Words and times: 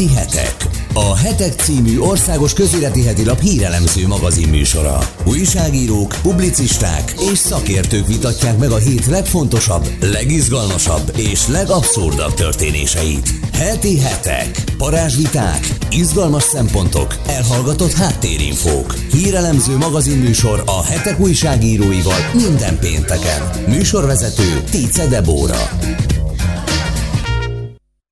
Heti 0.00 0.14
hetek. 0.14 0.56
A 0.94 1.16
Hetek 1.16 1.52
című 1.52 1.98
országos 1.98 2.52
közéleti 2.52 3.02
heti 3.02 3.24
lap 3.24 3.40
hírelemző 3.40 4.06
magazinműsora. 4.06 4.98
Újságírók, 5.24 6.14
publicisták 6.22 7.14
és 7.32 7.38
szakértők 7.38 8.06
vitatják 8.06 8.58
meg 8.58 8.70
a 8.70 8.76
hét 8.76 9.06
legfontosabb, 9.06 9.88
legizgalmasabb 10.00 11.12
és 11.16 11.46
legabszurdabb 11.46 12.34
történéseit. 12.34 13.30
Heti 13.52 13.98
hetek. 13.98 14.64
Parázsviták, 14.78 15.68
izgalmas 15.90 16.42
szempontok, 16.42 17.16
elhallgatott 17.26 17.92
háttérinfók. 17.92 18.94
Hírelemző 19.12 19.76
magazinműsor 19.76 20.62
a 20.66 20.84
hetek 20.84 21.20
újságíróival 21.20 22.30
minden 22.34 22.78
pénteken. 22.78 23.50
Műsorvezető 23.68 24.62
Tice 24.70 25.06
Debóra. 25.06 25.68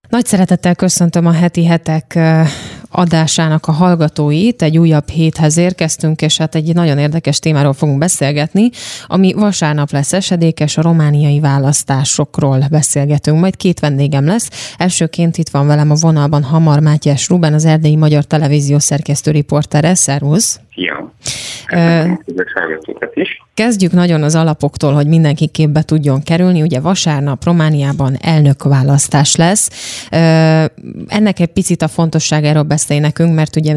Nagy 0.09 0.25
szeretettel 0.27 0.75
köszöntöm 0.75 1.27
a 1.27 1.33
heti 1.33 1.67
hetek 1.67 2.19
adásának 2.91 3.67
a 3.67 3.73
hallgatóit. 3.73 4.63
Egy 4.63 4.79
újabb 4.79 5.09
héthez 5.09 5.57
érkeztünk, 5.57 6.23
és 6.23 6.37
hát 6.39 6.55
egy 6.55 6.75
nagyon 6.75 6.99
érdekes 6.99 7.39
témáról 7.39 7.73
fogunk 7.73 7.99
beszélgetni, 7.99 8.71
ami 9.07 9.33
vasárnap 9.33 9.91
lesz 9.91 10.13
esedékes, 10.13 10.77
a 10.77 10.83
romániai 10.83 11.41
választásokról 11.41 12.65
beszélgetünk. 12.71 13.41
Majd 13.41 13.57
két 13.57 13.81
vendégem 13.81 14.27
lesz. 14.27 14.75
Elsőként 14.79 15.37
itt 15.37 15.49
van 15.49 15.67
velem 15.67 15.91
a 15.91 15.95
vonalban 16.01 16.43
Hamar 16.43 16.81
Mátyás 16.81 17.29
Ruben, 17.29 17.55
az 17.55 17.65
Erdélyi 17.65 17.97
Magyar 17.97 18.25
Televízió 18.25 18.79
szerkesztő 18.79 19.31
riportere. 19.31 19.95
Szervusz! 19.95 20.61
Szia! 20.75 21.13
is. 23.15 23.48
Kezdjük 23.59 23.93
nagyon 23.93 24.23
az 24.23 24.35
alapoktól, 24.35 24.93
hogy 24.93 25.07
mindenki 25.07 25.47
képbe 25.47 25.83
tudjon 25.83 26.23
kerülni. 26.23 26.63
Ugye 26.63 26.81
vasárnap 26.81 27.45
Romániában 27.45 28.17
elnökválasztás 28.21 29.37
lesz. 29.37 29.71
Ennek 31.07 31.41
egy 31.41 31.53
picit 31.53 31.83
a 31.83 31.89
fontosságáról 31.89 32.63
beszélj 32.63 33.01
nekünk, 33.01 33.35
mert 33.35 33.57
ugye 33.57 33.77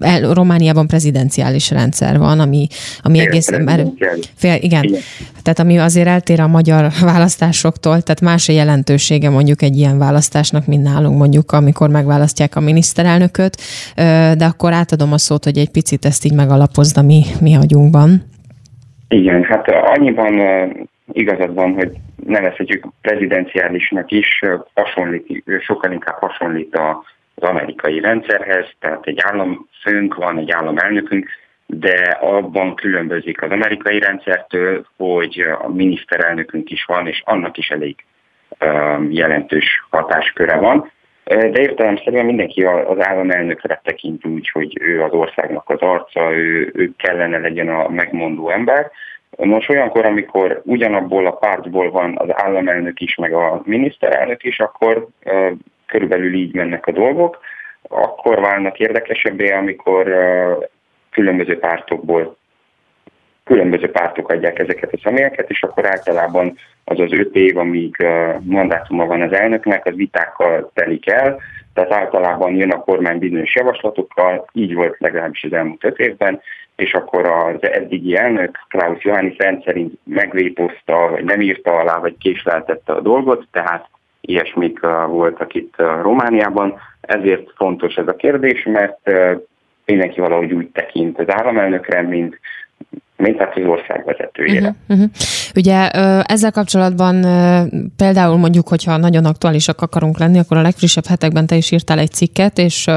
el, 0.00 0.32
Romániában 0.32 0.86
prezidenciális 0.86 1.70
rendszer 1.70 2.18
van, 2.18 2.40
ami, 2.40 2.66
ami 3.00 3.18
egész... 3.18 3.50
Mert, 3.50 3.86
fél, 4.34 4.54
igen, 4.60 4.82
igen, 4.82 5.00
tehát 5.42 5.58
ami 5.58 5.78
azért 5.78 6.08
eltér 6.08 6.40
a 6.40 6.46
magyar 6.46 6.92
választásoktól, 7.00 8.02
tehát 8.02 8.20
más 8.20 8.48
a 8.48 8.52
jelentősége 8.52 9.30
mondjuk 9.30 9.62
egy 9.62 9.76
ilyen 9.76 9.98
választásnak, 9.98 10.66
mint 10.66 10.82
nálunk 10.82 11.18
mondjuk, 11.18 11.52
amikor 11.52 11.88
megválasztják 11.88 12.56
a 12.56 12.60
miniszterelnököt, 12.60 13.60
de 14.36 14.44
akkor 14.44 14.72
átadom 14.72 15.12
a 15.12 15.18
szót, 15.18 15.44
hogy 15.44 15.58
egy 15.58 15.70
picit 15.70 16.04
ezt 16.04 16.24
így 16.24 16.32
megalapozd 16.32 16.98
a 16.98 17.02
mi, 17.02 17.24
mi 17.40 17.54
agyunkban. 17.54 18.34
Igen, 19.08 19.44
hát 19.44 19.70
annyiban 19.70 20.40
igazad 21.12 21.54
van, 21.54 21.74
hogy 21.74 21.90
nevezhetjük 22.26 22.84
prezidenciálisnak 23.00 24.10
is, 24.10 24.42
hasonlít, 24.74 25.44
sokkal 25.60 25.92
inkább 25.92 26.18
hasonlít 26.18 26.78
az 27.34 27.42
amerikai 27.48 28.00
rendszerhez, 28.00 28.66
tehát 28.80 29.06
egy 29.06 29.20
államfőnk 29.22 30.14
van, 30.14 30.38
egy 30.38 30.50
államelnökünk, 30.50 31.28
de 31.66 32.16
abban 32.20 32.74
különbözik 32.74 33.42
az 33.42 33.50
amerikai 33.50 33.98
rendszertől, 33.98 34.86
hogy 34.96 35.40
a 35.62 35.68
miniszterelnökünk 35.68 36.70
is 36.70 36.84
van, 36.84 37.06
és 37.06 37.22
annak 37.24 37.56
is 37.56 37.70
elég 37.70 38.04
jelentős 39.08 39.86
hatásköre 39.90 40.56
van. 40.56 40.90
De 41.26 41.60
értelemszerűen 41.60 42.24
mindenki 42.24 42.64
az 42.64 43.06
államelnökre 43.06 43.80
tekint 43.84 44.26
úgy, 44.26 44.50
hogy 44.50 44.80
ő 44.80 45.02
az 45.02 45.12
országnak 45.12 45.70
az 45.70 45.80
arca, 45.80 46.32
ő, 46.32 46.72
ő 46.74 46.92
kellene 46.96 47.38
legyen 47.38 47.68
a 47.68 47.88
megmondó 47.88 48.50
ember. 48.50 48.90
Most 49.36 49.70
olyankor, 49.70 50.04
amikor 50.04 50.62
ugyanabból 50.64 51.26
a 51.26 51.30
pártból 51.30 51.90
van 51.90 52.18
az 52.18 52.28
államelnök 52.32 53.00
is, 53.00 53.14
meg 53.14 53.32
a 53.32 53.62
miniszterelnök 53.64 54.44
is, 54.44 54.58
akkor 54.58 55.06
uh, 55.24 55.50
körülbelül 55.86 56.34
így 56.34 56.54
mennek 56.54 56.86
a 56.86 56.92
dolgok. 56.92 57.38
Akkor 57.88 58.40
válnak 58.40 58.78
érdekesebbé, 58.78 59.50
amikor 59.50 60.14
különböző 61.10 61.58
pártokból 61.58 62.36
különböző 63.44 63.90
pártok 63.90 64.28
adják 64.28 64.58
ezeket 64.58 64.92
a 64.92 64.98
személyeket, 65.02 65.50
és 65.50 65.62
akkor 65.62 65.86
általában 65.86 66.58
az 66.88 67.00
az 67.00 67.12
öt 67.12 67.34
év, 67.34 67.56
amíg 67.56 67.96
mandátuma 68.40 69.06
van 69.06 69.20
az 69.20 69.32
elnöknek, 69.32 69.86
az 69.86 69.94
vitákkal 69.94 70.70
telik 70.74 71.10
el, 71.10 71.40
tehát 71.74 71.92
általában 71.92 72.54
jön 72.54 72.70
a 72.70 72.80
kormány 72.80 73.18
bizonyos 73.18 73.54
javaslatokkal, 73.54 74.44
így 74.52 74.74
volt 74.74 74.96
legalábbis 74.98 75.44
az 75.44 75.52
elmúlt 75.52 75.84
öt 75.84 75.98
évben, 75.98 76.40
és 76.76 76.94
akkor 76.94 77.26
az 77.26 77.70
eddigi 77.70 78.16
elnök 78.16 78.58
Klaus 78.68 79.04
Johannis 79.04 79.36
rendszerint 79.36 79.98
megvépozta, 80.04 81.08
vagy 81.10 81.24
nem 81.24 81.40
írta 81.40 81.72
alá, 81.72 81.98
vagy 81.98 82.16
késleltette 82.18 82.92
a 82.92 83.00
dolgot, 83.00 83.46
tehát 83.50 83.88
ilyesmik 84.20 84.80
voltak 85.06 85.54
itt 85.54 85.74
Romániában. 85.76 86.74
Ezért 87.00 87.52
fontos 87.56 87.94
ez 87.94 88.08
a 88.08 88.16
kérdés, 88.16 88.62
mert 88.64 89.10
mindenki 89.86 90.20
valahogy 90.20 90.52
úgy 90.52 90.68
tekint 90.68 91.18
az 91.18 91.26
államelnökre, 91.28 92.02
mint 92.02 92.40
mint 93.16 93.38
hát 93.38 93.52
az 93.56 93.62
ország 93.66 94.04
vezetőjére. 94.04 94.76
Uh-huh, 94.88 95.04
uh-huh. 95.06 95.10
Ugye 95.54 95.88
ezzel 96.22 96.50
kapcsolatban 96.50 97.26
például 97.96 98.36
mondjuk, 98.36 98.68
hogyha 98.68 98.96
nagyon 98.96 99.24
aktuálisak 99.24 99.80
akarunk 99.80 100.18
lenni, 100.18 100.38
akkor 100.38 100.56
a 100.56 100.62
legfrissebb 100.62 101.06
hetekben 101.06 101.46
te 101.46 101.56
is 101.56 101.70
írtál 101.70 101.98
egy 101.98 102.12
cikket, 102.12 102.58
és 102.58 102.90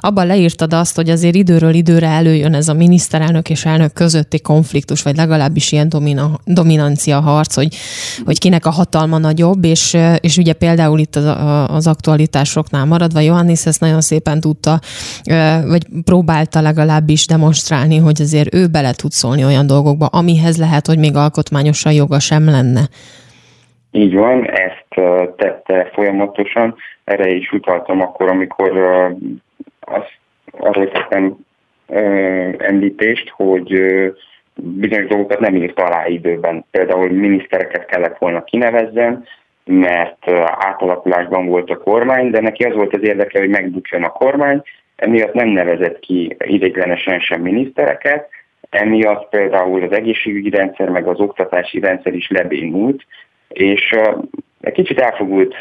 abban 0.00 0.26
leírtad 0.26 0.72
azt, 0.72 0.96
hogy 0.96 1.10
azért 1.10 1.34
időről 1.34 1.74
időre 1.74 2.08
előjön 2.08 2.54
ez 2.54 2.68
a 2.68 2.74
miniszterelnök 2.74 3.50
és 3.50 3.64
elnök 3.64 3.92
közötti 3.92 4.40
konfliktus, 4.40 5.02
vagy 5.02 5.16
legalábbis 5.16 5.72
ilyen 5.72 5.88
domina, 5.88 6.30
dominancia 6.44 7.20
harc, 7.20 7.54
hogy, 7.54 7.76
hogy 8.24 8.38
kinek 8.38 8.66
a 8.66 8.70
hatalma 8.70 9.18
nagyobb, 9.18 9.64
és, 9.64 9.96
és 10.20 10.36
ugye 10.36 10.52
például 10.52 10.98
itt 10.98 11.16
az, 11.16 11.24
az 11.66 11.86
aktualitásoknál 11.86 12.84
maradva 12.84 13.20
Johannes 13.20 13.66
ezt 13.66 13.80
nagyon 13.80 14.00
szépen 14.00 14.40
tudta, 14.40 14.80
vagy 15.66 15.86
próbálta 16.04 16.60
legalábbis 16.60 17.26
demonstrálni, 17.26 17.96
hogy 17.96 18.20
azért 18.20 18.54
ő 18.54 18.66
bele 18.66 18.92
tud 18.92 19.12
szólni 19.12 19.44
olyan 19.44 19.59
olyan 19.60 19.82
dolgokba, 19.82 20.06
amihez 20.06 20.58
lehet, 20.58 20.86
hogy 20.86 20.98
még 20.98 21.16
alkotmányosan 21.16 21.92
joga 21.92 22.18
sem 22.20 22.44
lenne. 22.44 22.80
Így 23.92 24.14
van, 24.14 24.50
ezt 24.50 24.88
tette 25.36 25.90
folyamatosan. 25.92 26.76
Erre 27.04 27.28
is 27.28 27.52
utaltam 27.52 28.00
akkor, 28.00 28.28
amikor 28.28 28.70
azt, 29.80 30.12
arról 30.50 30.90
tettem 30.90 31.36
említést, 32.58 33.28
hogy 33.28 33.68
bizonyos 34.54 35.06
dolgokat 35.06 35.40
nem 35.40 35.56
írt 35.56 35.80
alá 35.80 36.06
időben. 36.06 36.64
Például 36.70 37.10
minisztereket 37.10 37.86
kellett 37.86 38.18
volna 38.18 38.44
kinevezzen, 38.44 39.24
mert 39.64 40.30
átalakulásban 40.58 41.46
volt 41.46 41.70
a 41.70 41.78
kormány, 41.78 42.30
de 42.30 42.40
neki 42.40 42.64
az 42.64 42.74
volt 42.74 42.94
az 42.94 43.02
érdeke, 43.02 43.38
hogy 43.38 43.48
megbukjon 43.48 44.02
a 44.02 44.08
kormány, 44.08 44.62
emiatt 44.96 45.32
nem 45.32 45.48
nevezett 45.48 45.98
ki 45.98 46.36
ideiglenesen 46.38 47.20
sem 47.20 47.40
minisztereket, 47.40 48.28
Emiatt 48.70 49.28
például 49.28 49.82
az 49.82 49.92
egészségügyi 49.92 50.50
rendszer, 50.50 50.88
meg 50.88 51.06
az 51.06 51.20
oktatási 51.20 51.80
rendszer 51.80 52.14
is 52.14 52.30
lebénult, 52.30 53.06
és 53.48 53.94
egy 54.60 54.72
kicsit 54.72 55.00
elfogult 55.00 55.54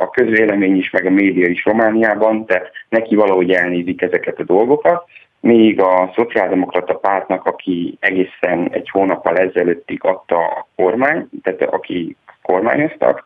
a 0.00 0.10
közvélemény 0.10 0.76
is, 0.76 0.90
meg 0.90 1.06
a 1.06 1.10
média 1.10 1.46
is 1.46 1.64
Romániában, 1.64 2.46
tehát 2.46 2.70
neki 2.88 3.14
valahogy 3.14 3.50
elnézik 3.50 4.02
ezeket 4.02 4.38
a 4.38 4.44
dolgokat, 4.44 5.04
még 5.40 5.80
a 5.80 6.12
szociáldemokrata 6.14 6.94
pártnak, 6.94 7.44
aki 7.44 7.96
egészen 8.00 8.68
egy 8.72 8.90
hónappal 8.90 9.36
ezelőttig 9.36 10.04
adta 10.04 10.36
a 10.36 10.66
kormány, 10.76 11.28
tehát 11.42 11.62
aki 11.62 12.16
kormányoztak, 12.42 13.24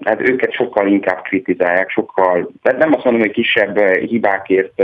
hát 0.00 0.20
őket 0.20 0.52
sokkal 0.52 0.86
inkább 0.86 1.22
kritizálják, 1.22 1.90
sokkal, 1.90 2.50
tehát 2.62 2.78
nem 2.78 2.92
azt 2.92 3.04
mondom, 3.04 3.22
hogy 3.22 3.32
kisebb 3.32 3.78
hibákért 3.80 4.82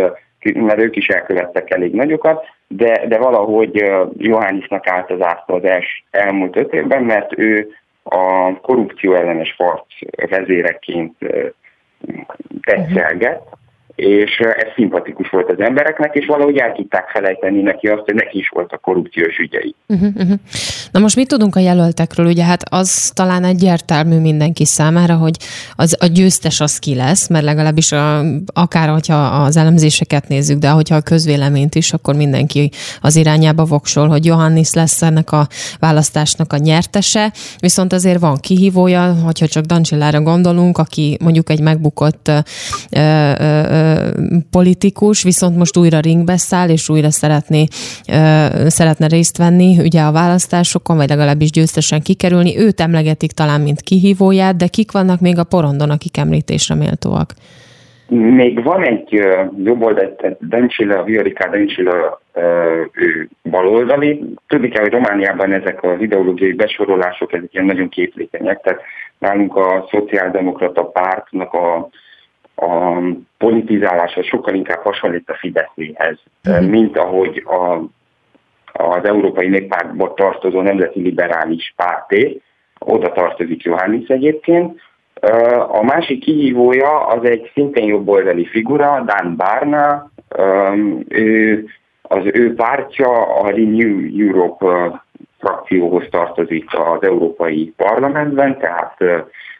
mert 0.54 0.80
ők 0.80 0.96
is 0.96 1.08
elkövettek 1.08 1.70
elég 1.70 1.94
nagyokat, 1.94 2.44
de, 2.66 3.06
de 3.06 3.18
valahogy 3.18 3.84
Johannisnak 4.16 4.86
állt 4.86 5.10
az 5.10 5.20
ászta 5.20 5.54
az 5.54 5.64
els, 5.64 6.04
elmúlt 6.10 6.56
öt 6.56 6.72
évben, 6.72 7.02
mert 7.02 7.38
ő 7.38 7.68
a 8.02 8.52
korrupció 8.60 9.14
ellenes 9.14 9.54
harc 9.58 9.84
vezéreként 10.28 11.16
tetszelgett, 12.60 13.56
és 13.98 14.38
ez 14.38 14.72
szimpatikus 14.74 15.28
volt 15.30 15.50
az 15.50 15.60
embereknek, 15.60 16.14
és 16.14 16.26
valahogy 16.26 16.56
el 16.56 16.72
tudták 16.72 17.08
felejteni 17.08 17.60
neki 17.60 17.86
azt, 17.86 18.02
hogy 18.04 18.14
neki 18.14 18.38
is 18.38 18.48
volt 18.48 18.72
a 18.72 18.78
korrupciós 18.78 19.38
ügyei. 19.38 19.74
Uh-huh, 19.86 20.08
uh-huh. 20.14 20.38
Na 20.90 21.00
most 21.00 21.16
mit 21.16 21.28
tudunk 21.28 21.56
a 21.56 21.60
jelöltekről? 21.60 22.26
Ugye 22.26 22.44
hát 22.44 22.62
az 22.70 23.10
talán 23.14 23.44
egyértelmű 23.44 24.18
mindenki 24.18 24.64
számára, 24.64 25.14
hogy 25.14 25.36
az, 25.76 25.96
a 26.00 26.06
győztes 26.06 26.60
az 26.60 26.78
ki 26.78 26.94
lesz, 26.94 27.28
mert 27.28 27.44
legalábbis 27.44 27.92
a, 27.92 28.20
akár 28.52 28.88
hogyha 28.88 29.14
az 29.14 29.56
elemzéseket 29.56 30.28
nézzük, 30.28 30.58
de 30.58 30.68
hogyha 30.68 30.96
a 30.96 31.00
közvéleményt 31.00 31.74
is, 31.74 31.92
akkor 31.92 32.14
mindenki 32.14 32.70
az 33.00 33.16
irányába 33.16 33.64
voksol, 33.64 34.08
hogy 34.08 34.24
Johannis 34.24 34.72
lesz 34.72 35.02
ennek 35.02 35.32
a 35.32 35.46
választásnak 35.80 36.52
a 36.52 36.56
nyertese, 36.56 37.32
viszont 37.60 37.92
azért 37.92 38.20
van 38.20 38.36
kihívója, 38.40 39.14
hogyha 39.24 39.46
csak 39.46 39.64
Dancsillára 39.64 40.20
gondolunk, 40.20 40.78
aki 40.78 41.16
mondjuk 41.20 41.50
egy 41.50 41.60
megbukott 41.60 42.28
ö, 42.28 42.38
ö, 42.90 43.87
politikus, 44.50 45.22
viszont 45.22 45.56
most 45.56 45.76
újra 45.76 46.00
ringbe 46.00 46.36
száll, 46.36 46.68
és 46.68 46.88
újra 46.88 47.10
szeretné, 47.10 47.64
szeretne 48.66 49.06
részt 49.06 49.38
venni 49.38 49.78
ugye 49.78 50.00
a 50.00 50.12
választásokon, 50.12 50.96
vagy 50.96 51.08
legalábbis 51.08 51.50
győztesen 51.50 52.00
kikerülni. 52.02 52.58
Őt 52.58 52.80
emlegetik 52.80 53.32
talán, 53.32 53.60
mint 53.60 53.80
kihívóját, 53.80 54.56
de 54.56 54.66
kik 54.66 54.92
vannak 54.92 55.20
még 55.20 55.38
a 55.38 55.44
porondon, 55.44 55.90
akik 55.90 56.16
említésre 56.16 56.74
méltóak? 56.74 57.32
Még 58.10 58.62
van 58.62 58.86
egy 58.86 59.20
jobboldali, 59.64 60.08
Dencila, 60.40 61.02
Viorica 61.02 61.48
Dencila 61.50 62.20
ő 62.92 63.28
baloldali. 63.50 64.24
Tudni 64.46 64.68
kell, 64.68 64.82
hogy 64.82 64.92
Romániában 64.92 65.52
ezek 65.52 65.82
az 65.82 66.00
ideológiai 66.00 66.52
besorolások, 66.52 67.32
ezek 67.32 67.52
ilyen 67.52 67.66
nagyon 67.66 67.88
képlékenyek, 67.88 68.60
tehát 68.60 68.80
nálunk 69.18 69.56
a 69.56 69.88
szociáldemokrata 69.90 70.82
pártnak 70.82 71.52
a 71.52 71.88
a 72.60 73.02
politizálása 73.38 74.22
sokkal 74.22 74.54
inkább 74.54 74.82
hasonlít 74.82 75.30
a 75.30 75.34
Fideszéhez, 75.34 76.18
mm. 76.50 76.64
mint 76.64 76.98
ahogy 76.98 77.44
a, 77.46 77.78
az 78.72 79.04
Európai 79.04 79.48
Néppártba 79.48 80.14
tartozó 80.14 80.60
Nemzeti 80.60 81.00
Liberális 81.00 81.72
Párté, 81.76 82.40
oda 82.78 83.12
tartozik 83.12 83.62
Johannis 83.62 84.08
egyébként. 84.08 84.80
A 85.68 85.82
másik 85.82 86.20
kihívója 86.20 87.06
az 87.06 87.24
egy 87.24 87.50
szintén 87.54 87.86
jobboldali 87.86 88.46
figura, 88.46 89.04
Dan 89.06 89.36
Barna, 89.36 90.10
ő, 91.08 91.64
az 92.02 92.24
ő 92.32 92.54
pártja 92.54 93.38
a 93.40 93.50
Renew 93.50 94.26
Europe 94.26 95.02
frakcióhoz 95.38 96.04
tartozik 96.10 96.78
az 96.78 97.02
Európai 97.02 97.72
Parlamentben, 97.76 98.58
tehát 98.58 98.96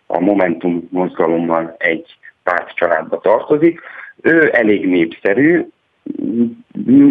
a 0.06 0.20
Momentum 0.20 0.88
mozgalommal 0.90 1.74
egy 1.78 2.16
pártcsaládba 2.48 3.20
tartozik. 3.20 3.80
Ő 4.22 4.50
elég 4.52 4.88
népszerű, 4.88 5.66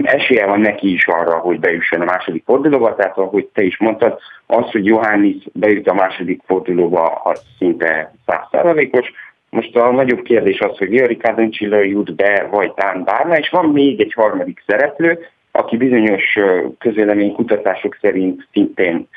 esélye 0.03 0.45
van 0.45 0.59
neki 0.59 0.91
is 0.91 1.07
arra, 1.07 1.37
hogy 1.37 1.59
bejusson 1.59 2.01
a 2.01 2.05
második 2.05 2.43
fordulóba, 2.45 2.95
tehát 2.95 3.17
ahogy 3.17 3.45
te 3.45 3.61
is 3.61 3.77
mondtad, 3.77 4.19
az, 4.45 4.71
hogy 4.71 4.85
Johannis 4.85 5.43
bejut 5.53 5.87
a 5.87 5.93
második 5.93 6.41
fordulóba, 6.45 7.03
az 7.23 7.41
szinte 7.57 8.13
százszázalékos. 8.25 9.11
Most 9.49 9.75
a 9.75 9.91
nagyobb 9.91 10.21
kérdés 10.21 10.59
az, 10.59 10.77
hogy 10.77 10.93
Jari 10.93 11.17
Kádencsilla 11.17 11.79
jut 11.79 12.15
be, 12.15 12.47
vagy 12.51 12.73
Tán 12.73 13.03
Bárna, 13.03 13.37
és 13.37 13.49
van 13.49 13.69
még 13.69 13.99
egy 13.99 14.13
harmadik 14.13 14.63
szereplő, 14.67 15.19
aki 15.51 15.77
bizonyos 15.77 16.37
közvéleménykutatások 16.77 17.97
szerint 18.01 18.47
szintén 18.51 19.07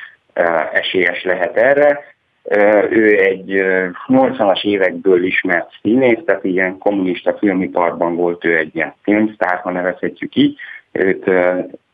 esélyes 0.73 1.23
lehet 1.25 1.57
erre, 1.57 2.10
ő 2.91 3.19
egy 3.19 3.63
80-as 4.07 4.65
évekből 4.65 5.25
ismert 5.25 5.71
színész, 5.83 6.19
tehát 6.25 6.45
ilyen 6.45 6.79
kommunista 6.79 7.37
filmiparban 7.39 8.17
volt 8.17 8.45
ő 8.45 8.57
egy 8.57 8.75
ilyen 8.75 8.95
filmsztár, 9.03 9.59
ha 9.59 9.71
nevezhetjük 9.71 10.35
így. 10.35 10.59
Őt 10.93 11.31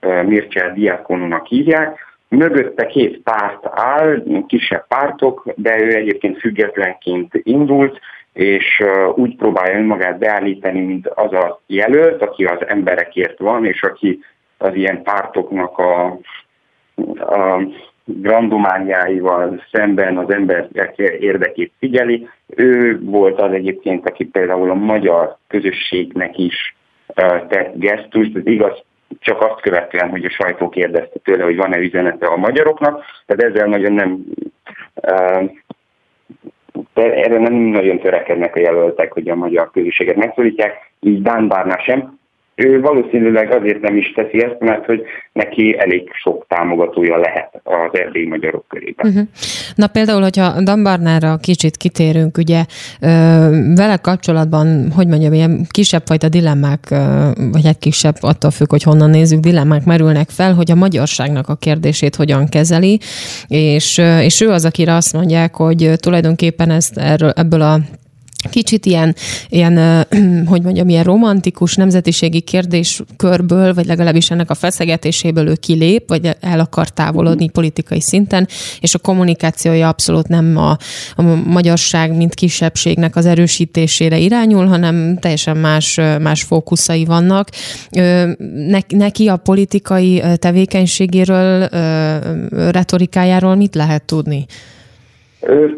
Mircea 0.00 0.72
Diakonunak 0.72 1.46
hívják. 1.46 1.98
Mögötte 2.28 2.86
két 2.86 3.22
párt 3.22 3.66
áll, 3.70 4.22
kisebb 4.46 4.86
pártok, 4.86 5.52
de 5.56 5.80
ő 5.80 5.94
egyébként 5.94 6.38
függetlenként 6.38 7.40
indult, 7.42 8.00
és 8.32 8.82
úgy 9.14 9.36
próbálja 9.36 9.78
önmagát 9.78 10.18
beállítani, 10.18 10.80
mint 10.80 11.06
az 11.06 11.32
a 11.32 11.60
jelölt, 11.66 12.22
aki 12.22 12.44
az 12.44 12.66
emberekért 12.66 13.38
van, 13.38 13.64
és 13.64 13.82
aki 13.82 14.20
az 14.58 14.74
ilyen 14.74 15.02
pártoknak 15.02 15.78
a, 15.78 16.18
a 17.16 17.62
grandomániáival 18.06 19.62
szemben 19.72 20.18
az 20.18 20.30
emberek 20.30 20.96
érdekét 20.98 21.72
figyeli. 21.78 22.28
Ő 22.46 23.00
volt 23.02 23.40
az 23.40 23.52
egyébként, 23.52 24.08
aki 24.08 24.24
például 24.24 24.70
a 24.70 24.74
magyar 24.74 25.36
közösségnek 25.46 26.38
is 26.38 26.76
tett 27.48 27.72
gesztust, 27.74 28.36
ez 28.36 28.46
igaz, 28.46 28.82
csak 29.18 29.42
azt 29.42 29.60
követően, 29.60 30.10
hogy 30.10 30.24
a 30.24 30.30
sajtó 30.30 30.68
kérdezte 30.68 31.18
tőle, 31.24 31.44
hogy 31.44 31.56
van-e 31.56 31.78
üzenete 31.78 32.26
a 32.26 32.36
magyaroknak, 32.36 33.04
tehát 33.26 33.42
ezzel 33.42 33.66
nagyon 33.66 33.92
nem 33.92 34.24
de 36.94 37.14
erre 37.14 37.38
nem 37.38 37.54
nagyon 37.54 37.98
törekednek 37.98 38.56
a 38.56 38.60
jelöltek, 38.60 39.12
hogy 39.12 39.28
a 39.28 39.34
magyar 39.34 39.70
közösséget 39.70 40.16
megszólítják, 40.16 40.90
így 41.00 41.22
Dán 41.22 41.48
Bárná 41.48 41.76
sem, 41.76 42.18
ő 42.56 42.80
valószínűleg 42.80 43.52
azért 43.52 43.80
nem 43.80 43.96
is 43.96 44.12
teszi 44.12 44.44
ezt, 44.44 44.56
mert 44.58 44.84
hogy 44.84 45.02
neki 45.32 45.76
elég 45.78 46.10
sok 46.12 46.44
támogatója 46.48 47.16
lehet 47.16 47.60
az 47.62 47.98
erdélyi 47.98 48.26
magyarok 48.26 48.64
körében. 48.68 49.06
Uh-huh. 49.06 49.26
Na 49.74 49.86
például, 49.86 50.22
hogyha 50.22 50.62
Dambarnára 50.62 51.36
kicsit 51.36 51.76
kitérünk, 51.76 52.38
ugye 52.38 52.64
vele 53.74 53.96
kapcsolatban, 54.02 54.90
hogy 54.96 55.06
mondjam, 55.06 55.32
ilyen 55.32 55.66
kisebb 55.70 56.02
fajta 56.06 56.28
dilemmák, 56.28 56.88
vagy 57.52 57.66
egy 57.66 57.78
kisebb, 57.78 58.14
attól 58.20 58.50
függ, 58.50 58.70
hogy 58.70 58.82
honnan 58.82 59.10
nézzük, 59.10 59.40
dilemmák 59.40 59.84
merülnek 59.84 60.28
fel, 60.28 60.54
hogy 60.54 60.70
a 60.70 60.74
magyarságnak 60.74 61.48
a 61.48 61.54
kérdését 61.54 62.16
hogyan 62.16 62.48
kezeli, 62.48 62.98
és, 63.48 63.98
és 64.20 64.40
ő 64.40 64.48
az, 64.48 64.64
akire 64.64 64.94
azt 64.94 65.12
mondják, 65.12 65.54
hogy 65.54 65.90
tulajdonképpen 65.96 66.70
ezt 66.70 66.98
erről, 66.98 67.30
ebből 67.30 67.60
a 67.60 67.78
kicsit 68.48 68.86
ilyen, 68.86 69.14
ilyen 69.48 70.06
hogy 70.50 70.62
mondjam, 70.62 70.88
ilyen 70.88 71.04
romantikus 71.04 71.74
nemzetiségi 71.74 72.40
kérdéskörből, 72.40 73.74
vagy 73.74 73.86
legalábbis 73.86 74.30
ennek 74.30 74.50
a 74.50 74.54
feszegetéséből 74.54 75.48
ő 75.48 75.54
kilép, 75.54 76.08
vagy 76.08 76.36
el 76.40 76.60
akar 76.60 76.88
távolodni 76.88 77.48
politikai 77.48 78.00
szinten, 78.00 78.48
és 78.80 78.94
a 78.94 78.98
kommunikációja 78.98 79.88
abszolút 79.88 80.28
nem 80.28 80.56
a, 80.56 80.76
a 81.16 81.22
magyarság, 81.46 82.16
mint 82.16 82.34
kisebbségnek 82.34 83.16
az 83.16 83.26
erősítésére 83.26 84.18
irányul, 84.18 84.66
hanem 84.66 85.18
teljesen 85.20 85.56
más, 85.56 86.00
más 86.20 86.42
fókuszai 86.42 87.04
vannak. 87.04 87.48
Neki 88.88 89.28
a 89.28 89.36
politikai 89.36 90.22
tevékenységéről, 90.36 91.68
retorikájáról 92.70 93.54
mit 93.54 93.74
lehet 93.74 94.02
tudni? 94.02 94.46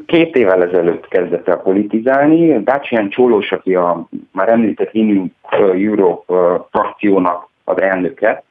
Két 0.07 0.37
évvel 0.37 0.63
ezelőtt 0.63 1.09
kezdett 1.09 1.49
el 1.49 1.57
politizálni. 1.57 2.63
Dacian 2.63 3.09
Csólós, 3.09 3.53
aki 3.53 3.75
a 3.75 4.09
már 4.33 4.49
említett 4.49 4.93
Renew 4.93 5.27
Europe 5.73 6.35
frakciónak 6.71 7.49
az 7.65 7.81
elnöke, 7.81 8.43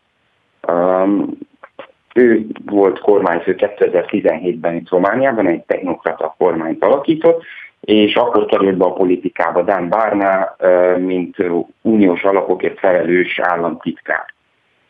ő 2.14 2.46
volt 2.66 3.00
kormányfő 3.00 3.56
2017-ben 3.58 4.76
itt 4.76 4.90
Romániában, 4.90 5.48
egy 5.48 5.64
technokrata 5.64 6.36
kormányt 6.38 6.84
alakított, 6.84 7.44
és 7.80 8.16
akkor 8.16 8.46
került 8.46 8.78
be 8.78 8.86
a 8.86 8.94
politikába 8.94 9.62
Dan 9.62 9.90
Barna, 9.90 10.56
mint 10.98 11.36
uniós 11.82 12.24
alapokért 12.24 12.80
felelős 12.80 13.40
államtitkár 13.40 14.36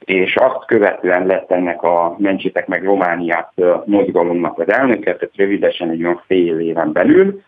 és 0.07 0.35
azt 0.35 0.65
követően 0.65 1.25
lett 1.25 1.51
ennek 1.51 1.83
a 1.83 2.15
Mentsétek 2.17 2.67
meg 2.67 2.83
Romániát 2.83 3.51
mozgalomnak 3.85 4.59
az 4.59 4.71
elnöke, 4.71 5.15
tehát 5.15 5.35
rövidesen 5.35 5.89
egy 5.89 6.03
olyan 6.03 6.21
fél 6.25 6.59
éven 6.59 6.91
belül. 6.91 7.41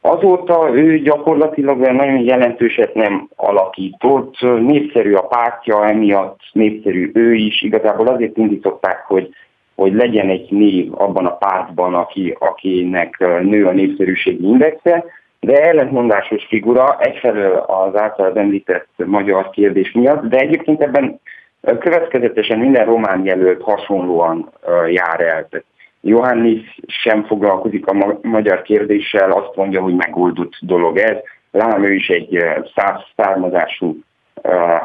Azóta 0.00 0.70
ő 0.72 0.98
gyakorlatilag 0.98 1.78
nagyon 1.78 2.18
jelentőset 2.18 2.94
nem 2.94 3.28
alakított, 3.36 4.40
népszerű 4.40 5.12
a 5.12 5.22
pártja, 5.22 5.88
emiatt 5.88 6.40
népszerű 6.52 7.10
ő 7.14 7.34
is, 7.34 7.62
igazából 7.62 8.06
azért 8.06 8.36
indították, 8.36 9.04
hogy, 9.06 9.28
hogy 9.74 9.92
legyen 9.92 10.28
egy 10.28 10.50
név 10.50 10.92
abban 10.94 11.26
a 11.26 11.36
pártban, 11.36 11.94
aki, 11.94 12.36
akinek 12.38 13.18
nő 13.42 13.66
a 13.66 13.72
népszerűségi 13.72 14.46
indexe, 14.46 15.04
de 15.40 15.60
ellentmondásos 15.60 16.44
figura 16.44 16.96
egyfelől 17.00 17.52
az 17.56 17.96
által 17.96 18.32
említett 18.34 18.88
magyar 19.04 19.50
kérdés 19.50 19.92
miatt, 19.92 20.24
de 20.24 20.38
egyébként 20.38 20.82
ebben 20.82 21.20
Következetesen 21.78 22.58
minden 22.58 22.84
román 22.84 23.24
jelölt 23.24 23.62
hasonlóan 23.62 24.52
jár 24.88 25.20
el. 25.20 25.48
Johannis 26.00 26.78
sem 26.86 27.24
foglalkozik 27.24 27.86
a 27.86 28.18
magyar 28.22 28.62
kérdéssel, 28.62 29.30
azt 29.30 29.56
mondja, 29.56 29.80
hogy 29.82 29.94
megoldott 29.94 30.52
dolog 30.60 30.96
ez. 30.96 31.16
Lám 31.50 31.84
ő 31.84 31.92
is 31.92 32.08
egy 32.08 32.44
száz 32.74 33.00
származású 33.16 33.96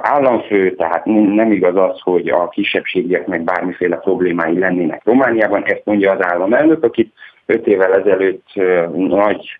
államfő, 0.02 0.76
tehát 0.76 1.06
nem 1.06 1.52
igaz 1.52 1.76
az, 1.76 2.00
hogy 2.00 2.28
a 2.28 2.50
kisebbségieknek 2.50 3.42
bármiféle 3.42 3.96
problémái 3.96 4.60
lennének 4.60 5.02
Romániában. 5.04 5.64
Ezt 5.64 5.86
mondja 5.86 6.12
az 6.12 6.26
államelnök, 6.26 6.84
akit 6.84 7.14
öt 7.46 7.68
évvel 7.68 7.94
ezelőtt 7.94 8.48
nagy 8.94 9.60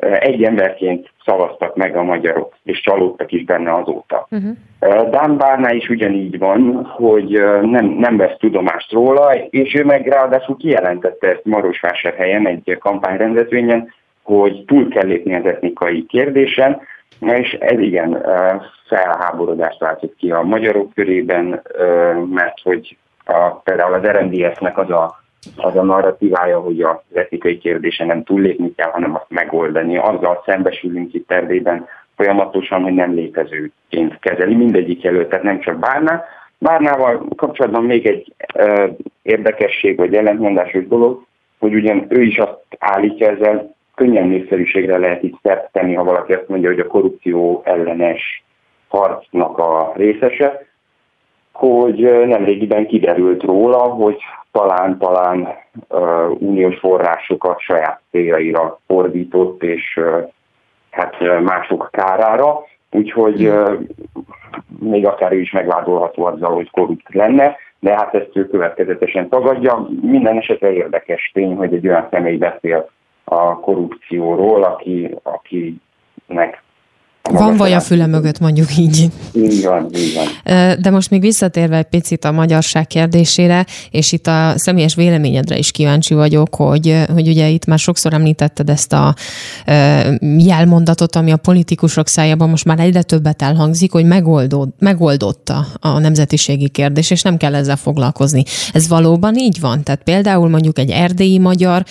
egy 0.00 0.42
emberként 0.42 1.10
szavaztak 1.24 1.76
meg 1.76 1.96
a 1.96 2.02
magyarok, 2.02 2.54
és 2.64 2.80
csalódtak 2.80 3.32
is 3.32 3.44
benne 3.44 3.74
azóta. 3.74 4.28
Uh-huh. 4.30 5.10
Dán 5.10 5.36
Bárná 5.36 5.72
is 5.72 5.88
ugyanígy 5.88 6.38
van, 6.38 6.84
hogy 6.84 7.30
nem, 7.62 7.86
nem 7.86 8.16
vesz 8.16 8.36
tudomást 8.38 8.92
róla, 8.92 9.34
és 9.34 9.74
ő 9.74 9.84
meg 9.84 10.06
ráadásul 10.06 10.56
kijelentette 10.56 11.28
ezt 11.28 11.44
Marosvásárhelyen 11.44 12.46
egy 12.46 12.76
kampányrendezvényen, 12.80 13.92
hogy 14.22 14.64
túl 14.66 14.88
kell 14.88 15.06
lépni 15.06 15.34
az 15.34 15.46
etnikai 15.46 16.06
kérdésen, 16.06 16.80
és 17.20 17.52
ez 17.52 17.78
igen 17.78 18.26
felháborodást 18.86 19.78
váltott 19.78 20.16
ki 20.16 20.30
a 20.30 20.42
magyarok 20.42 20.94
körében, 20.94 21.62
mert 22.30 22.60
hogy 22.62 22.96
a, 23.24 23.50
például 23.50 23.94
az 23.94 24.06
RMDS-nek 24.06 24.78
az 24.78 24.90
a 24.90 25.23
az 25.56 25.76
a 25.76 25.82
narratívája, 25.82 26.60
hogy 26.60 26.82
az 26.82 26.96
etikai 27.12 27.58
kérdése 27.58 28.04
nem 28.04 28.24
túllépni 28.24 28.74
kell, 28.74 28.90
hanem 28.90 29.14
azt 29.14 29.26
megoldani. 29.28 29.96
Azzal 29.96 30.42
szembesülünk 30.46 31.14
itt 31.14 31.30
Erdélyben 31.30 31.86
folyamatosan, 32.16 32.82
hogy 32.82 32.94
nem 32.94 33.14
létezőként 33.14 34.18
kezeli 34.18 34.54
mindegyik 34.54 35.04
előtt, 35.04 35.28
tehát 35.28 35.44
nem 35.44 35.60
csak 35.60 35.78
Bárná. 35.78 36.24
Bárnával 36.58 37.26
kapcsolatban 37.36 37.84
még 37.84 38.06
egy 38.06 38.32
ö, 38.54 38.86
érdekesség 39.22 39.96
vagy 39.96 40.14
ellentmondásos 40.14 40.86
dolog, 40.86 41.24
hogy 41.58 41.74
ugyan 41.74 42.06
ő 42.08 42.22
is 42.22 42.38
azt 42.38 42.58
állítja 42.78 43.30
ezzel, 43.30 43.74
könnyen 43.94 44.28
népszerűségre 44.28 44.98
lehet 44.98 45.22
itt 45.22 45.38
szert 45.42 45.72
tenni, 45.72 45.94
ha 45.94 46.04
valaki 46.04 46.32
azt 46.32 46.48
mondja, 46.48 46.68
hogy 46.68 46.78
a 46.78 46.86
korrupció 46.86 47.62
ellenes 47.64 48.44
harcnak 48.88 49.58
a 49.58 49.92
részese, 49.96 50.66
hogy 51.52 52.00
nemrégiben 52.26 52.86
kiderült 52.86 53.42
róla, 53.42 53.78
hogy 53.78 54.16
talán-talán 54.54 55.48
uh, 55.88 56.42
uniós 56.42 56.78
forrásokat 56.78 57.60
saját 57.60 58.00
céljaira 58.10 58.80
fordított, 58.86 59.62
és 59.62 59.96
uh, 59.96 60.30
hát 60.90 61.40
mások 61.42 61.88
kárára, 61.92 62.64
úgyhogy 62.90 63.46
uh, 63.46 63.78
még 64.80 65.06
akár 65.06 65.32
ő 65.32 65.40
is 65.40 65.52
megvádolható 65.52 66.24
azzal, 66.24 66.54
hogy 66.54 66.70
korrupt 66.70 67.14
lenne, 67.14 67.56
de 67.78 67.94
hát 67.94 68.14
ezt 68.14 68.36
ő 68.36 68.48
következetesen 68.48 69.28
tagadja. 69.28 69.88
Minden 70.02 70.36
esetre 70.36 70.72
érdekes 70.72 71.30
tény, 71.34 71.56
hogy 71.56 71.74
egy 71.74 71.88
olyan 71.88 72.08
személy 72.10 72.36
beszél 72.36 72.90
a 73.24 73.60
korrupcióról, 73.60 74.62
aki, 74.62 75.14
akinek 75.22 76.62
van 77.32 77.56
vaj 77.56 77.74
a 77.74 77.80
füle 77.80 78.06
mögött, 78.06 78.38
mondjuk 78.38 78.76
így. 78.76 79.10
Így 79.32 79.64
van, 79.64 79.88
így 79.96 80.14
van. 80.14 80.76
De 80.80 80.90
most 80.90 81.10
még 81.10 81.20
visszatérve 81.20 81.76
egy 81.76 81.84
picit 81.84 82.24
a 82.24 82.32
magyarság 82.32 82.86
kérdésére, 82.86 83.66
és 83.90 84.12
itt 84.12 84.26
a 84.26 84.52
személyes 84.56 84.94
véleményedre 84.94 85.58
is 85.58 85.70
kíváncsi 85.70 86.14
vagyok, 86.14 86.54
hogy, 86.54 87.04
hogy 87.12 87.28
ugye 87.28 87.48
itt 87.48 87.64
már 87.64 87.78
sokszor 87.78 88.12
említetted 88.12 88.70
ezt 88.70 88.92
a 88.92 89.14
jelmondatot, 90.38 91.16
ami 91.16 91.32
a 91.32 91.36
politikusok 91.36 92.08
szájában 92.08 92.48
most 92.48 92.64
már 92.64 92.80
egyre 92.80 93.02
többet 93.02 93.42
elhangzik, 93.42 93.92
hogy 93.92 94.04
megoldod, 94.04 94.68
megoldotta 94.78 95.66
a 95.80 95.98
nemzetiségi 95.98 96.68
kérdés, 96.68 97.10
és 97.10 97.22
nem 97.22 97.36
kell 97.36 97.54
ezzel 97.54 97.76
foglalkozni. 97.76 98.42
Ez 98.72 98.88
valóban 98.88 99.36
így 99.36 99.60
van? 99.60 99.82
Tehát 99.82 100.02
például 100.02 100.48
mondjuk 100.48 100.78
egy 100.78 100.90
erdélyi 100.90 101.38
magyar 101.38 101.84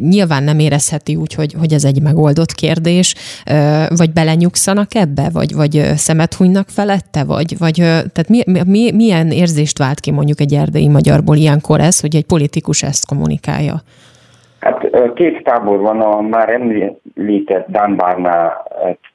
nyilván 0.00 0.42
nem 0.42 0.58
érezheti 0.58 1.16
úgy, 1.16 1.34
hogy, 1.34 1.54
hogy 1.58 1.72
ez 1.72 1.84
egy 1.84 2.02
megoldott 2.02 2.52
kérdés, 2.52 3.14
vagy 3.88 4.12
belenyugszanak 4.12 4.79
belenyúlnak 4.80 4.94
ebbe, 4.94 5.28
vagy, 5.32 5.54
vagy 5.54 5.72
szemet 5.96 6.34
hunynak 6.34 6.68
felette, 6.68 7.24
vagy, 7.24 7.58
vagy 7.58 7.76
tehát 8.14 8.28
mi, 8.28 8.40
mi, 8.66 8.92
milyen 8.94 9.26
érzést 9.26 9.78
vált 9.78 10.00
ki 10.00 10.10
mondjuk 10.12 10.40
egy 10.40 10.54
erdei 10.54 10.88
magyarból 10.88 11.36
ilyenkor 11.36 11.80
ez, 11.80 12.00
hogy 12.00 12.14
egy 12.14 12.26
politikus 12.26 12.82
ezt 12.82 13.06
kommunikálja? 13.06 13.74
Hát 14.60 14.90
két 15.14 15.42
tábor 15.42 15.78
van, 15.80 16.00
a 16.00 16.20
már 16.20 16.48
említett 16.48 17.66
Dan 17.68 17.96
Barna 17.96 18.52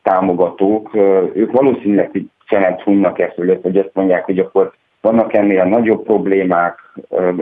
támogatók, 0.03 0.95
ők 1.34 1.51
valószínűleg 1.51 2.10
hogy 2.12 2.25
szemet 2.50 2.81
hunynak 2.81 3.19
ezt 3.19 3.34
fölött, 3.34 3.62
hogy 3.62 3.77
azt 3.77 3.93
mondják, 3.93 4.25
hogy 4.25 4.39
akkor 4.39 4.74
vannak 5.01 5.34
ennél 5.34 5.63
nagyobb 5.63 6.03
problémák, 6.03 6.77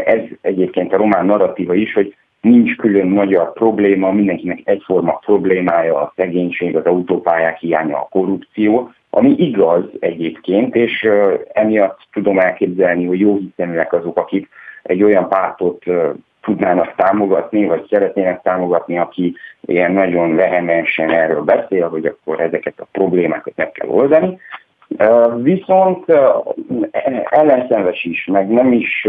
ez 0.06 0.20
egyébként 0.42 0.94
a 0.94 0.98
román 0.98 1.26
narratíva 1.26 1.74
is, 1.74 1.94
hogy 1.94 2.16
nincs 2.44 2.76
külön 2.76 3.08
magyar 3.08 3.54
probléma, 3.54 4.12
mindenkinek 4.12 4.60
egyforma 4.64 5.20
problémája 5.26 6.02
a 6.02 6.14
szegénység, 6.16 6.76
az 6.76 6.86
autópályák 6.86 7.58
hiánya, 7.58 7.98
a 7.98 8.08
korrupció, 8.10 8.92
ami 9.10 9.30
igaz 9.30 9.84
egyébként, 10.00 10.76
és 10.76 11.08
emiatt 11.54 12.00
tudom 12.12 12.40
elképzelni, 12.40 13.06
hogy 13.06 13.20
jó 13.20 13.38
hiszeműek 13.38 13.94
azok, 13.94 14.18
akik 14.18 14.50
egy 14.84 15.04
olyan 15.04 15.30
pártot 15.30 15.84
tudnának 16.42 16.96
támogatni, 16.96 17.66
vagy 17.66 17.86
szeretnének 17.90 18.42
támogatni, 18.42 18.98
aki 18.98 19.36
ilyen 19.62 19.92
nagyon 19.92 20.36
vehemensen 20.36 21.10
erről 21.10 21.42
beszél, 21.42 21.90
hogy 21.90 22.06
akkor 22.06 22.40
ezeket 22.40 22.74
a 22.78 22.88
problémákat 22.92 23.54
meg 23.56 23.72
kell 23.72 23.90
oldani. 23.90 24.40
Viszont 25.36 26.06
ellenszenves 27.24 28.04
is, 28.04 28.26
meg 28.26 28.48
nem 28.48 28.72
is 28.72 29.08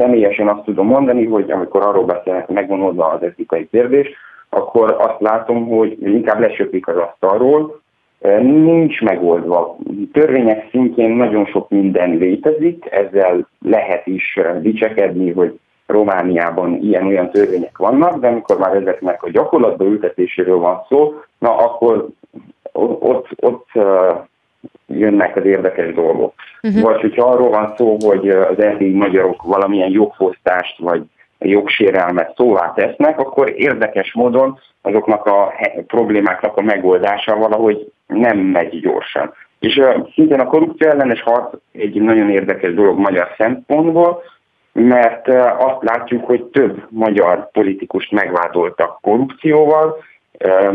személyesen 0.00 0.48
azt 0.48 0.64
tudom 0.64 0.86
mondani, 0.86 1.26
hogy 1.26 1.50
amikor 1.50 1.82
arról 1.82 2.04
beszélnek, 2.04 2.70
oldva 2.70 3.06
az 3.06 3.22
etikai 3.22 3.68
kérdés, 3.70 4.08
akkor 4.48 4.96
azt 4.98 5.20
látom, 5.20 5.68
hogy 5.68 5.96
inkább 6.02 6.40
lesöpik 6.40 6.88
az 6.88 6.96
asztalról, 6.96 7.80
nincs 8.42 9.00
megoldva. 9.00 9.76
Törvények 10.12 10.68
szintjén 10.70 11.10
nagyon 11.10 11.46
sok 11.46 11.68
minden 11.70 12.10
létezik, 12.10 12.86
ezzel 12.90 13.48
lehet 13.64 14.06
is 14.06 14.38
dicsekedni, 14.60 15.32
hogy 15.32 15.58
Romániában 15.86 16.78
ilyen-olyan 16.82 17.30
törvények 17.30 17.78
vannak, 17.78 18.20
de 18.20 18.26
amikor 18.26 18.58
már 18.58 18.74
ezeknek 18.74 19.22
a 19.22 19.30
gyakorlatba 19.30 19.84
ültetéséről 19.84 20.58
van 20.58 20.82
szó, 20.88 21.14
na 21.38 21.56
akkor 21.56 22.06
ott, 22.72 23.28
ott 23.36 23.68
jönnek 24.86 25.36
az 25.36 25.44
érdekes 25.44 25.94
dolgok. 25.94 26.34
Uh-huh. 26.62 26.82
Vagy 26.82 27.00
hogyha 27.00 27.28
arról 27.28 27.50
van 27.50 27.74
szó, 27.76 27.96
hogy 28.00 28.28
az 28.28 28.58
erdélyi 28.58 28.94
magyarok 28.94 29.42
valamilyen 29.42 29.90
jogfosztást 29.90 30.78
vagy 30.78 31.02
jogsérelmet 31.38 32.34
szóvá 32.36 32.72
tesznek, 32.72 33.18
akkor 33.18 33.52
érdekes 33.56 34.12
módon 34.12 34.58
azoknak 34.82 35.26
a 35.26 35.52
problémáknak 35.86 36.56
a 36.56 36.62
megoldása 36.62 37.36
valahogy 37.36 37.92
nem 38.06 38.38
megy 38.38 38.80
gyorsan. 38.80 39.32
És 39.58 39.80
szintén 40.14 40.40
a 40.40 40.46
korrupció 40.46 40.88
ellenes 40.88 41.22
harc 41.22 41.54
egy 41.72 42.00
nagyon 42.00 42.30
érdekes 42.30 42.74
dolog 42.74 42.98
magyar 42.98 43.34
szempontból, 43.38 44.22
mert 44.72 45.28
azt 45.58 45.82
látjuk, 45.82 46.24
hogy 46.24 46.44
több 46.44 46.86
magyar 46.88 47.50
politikust 47.50 48.12
megvádoltak 48.12 48.98
korrupcióval, 49.00 49.96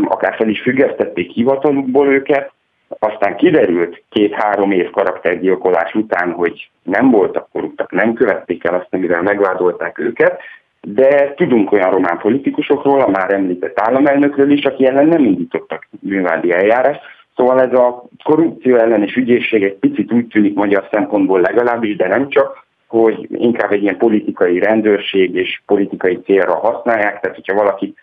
akár 0.03 0.35
fel 0.35 0.47
is 0.49 0.61
függesztették 0.61 1.31
hivatalukból 1.31 2.07
őket, 2.07 2.51
aztán 2.99 3.35
kiderült 3.35 4.03
két-három 4.09 4.71
év 4.71 4.89
karaktergyilkolás 4.89 5.93
után, 5.93 6.31
hogy 6.31 6.69
nem 6.83 7.11
voltak 7.11 7.47
korruptak, 7.51 7.91
nem 7.91 8.13
követték 8.13 8.63
el 8.63 8.73
azt, 8.75 8.87
amivel 8.89 9.21
megvádolták 9.21 9.99
őket, 9.99 10.41
de 10.81 11.33
tudunk 11.33 11.71
olyan 11.71 11.91
román 11.91 12.17
politikusokról, 12.17 13.01
a 13.01 13.09
már 13.09 13.33
említett 13.33 13.79
államelnökről 13.79 14.51
is, 14.51 14.65
aki 14.65 14.85
ellen 14.85 15.07
nem 15.07 15.25
indítottak 15.25 15.87
bűnvádi 15.99 16.51
eljárás. 16.51 16.97
Szóval 17.35 17.61
ez 17.61 17.73
a 17.73 18.03
korrupció 18.23 18.75
ellenes 18.75 19.15
ügyészség 19.15 19.63
egy 19.63 19.75
picit 19.75 20.11
úgy 20.11 20.27
tűnik 20.27 20.53
magyar 20.53 20.87
szempontból 20.91 21.39
legalábbis, 21.39 21.95
de 21.95 22.07
nem 22.07 22.29
csak, 22.29 22.65
hogy 22.87 23.27
inkább 23.29 23.71
egy 23.71 23.81
ilyen 23.81 23.97
politikai 23.97 24.59
rendőrség 24.59 25.35
és 25.35 25.61
politikai 25.65 26.21
célra 26.21 26.55
használják, 26.55 27.19
tehát 27.19 27.35
hogyha 27.35 27.55
valaki 27.55 27.93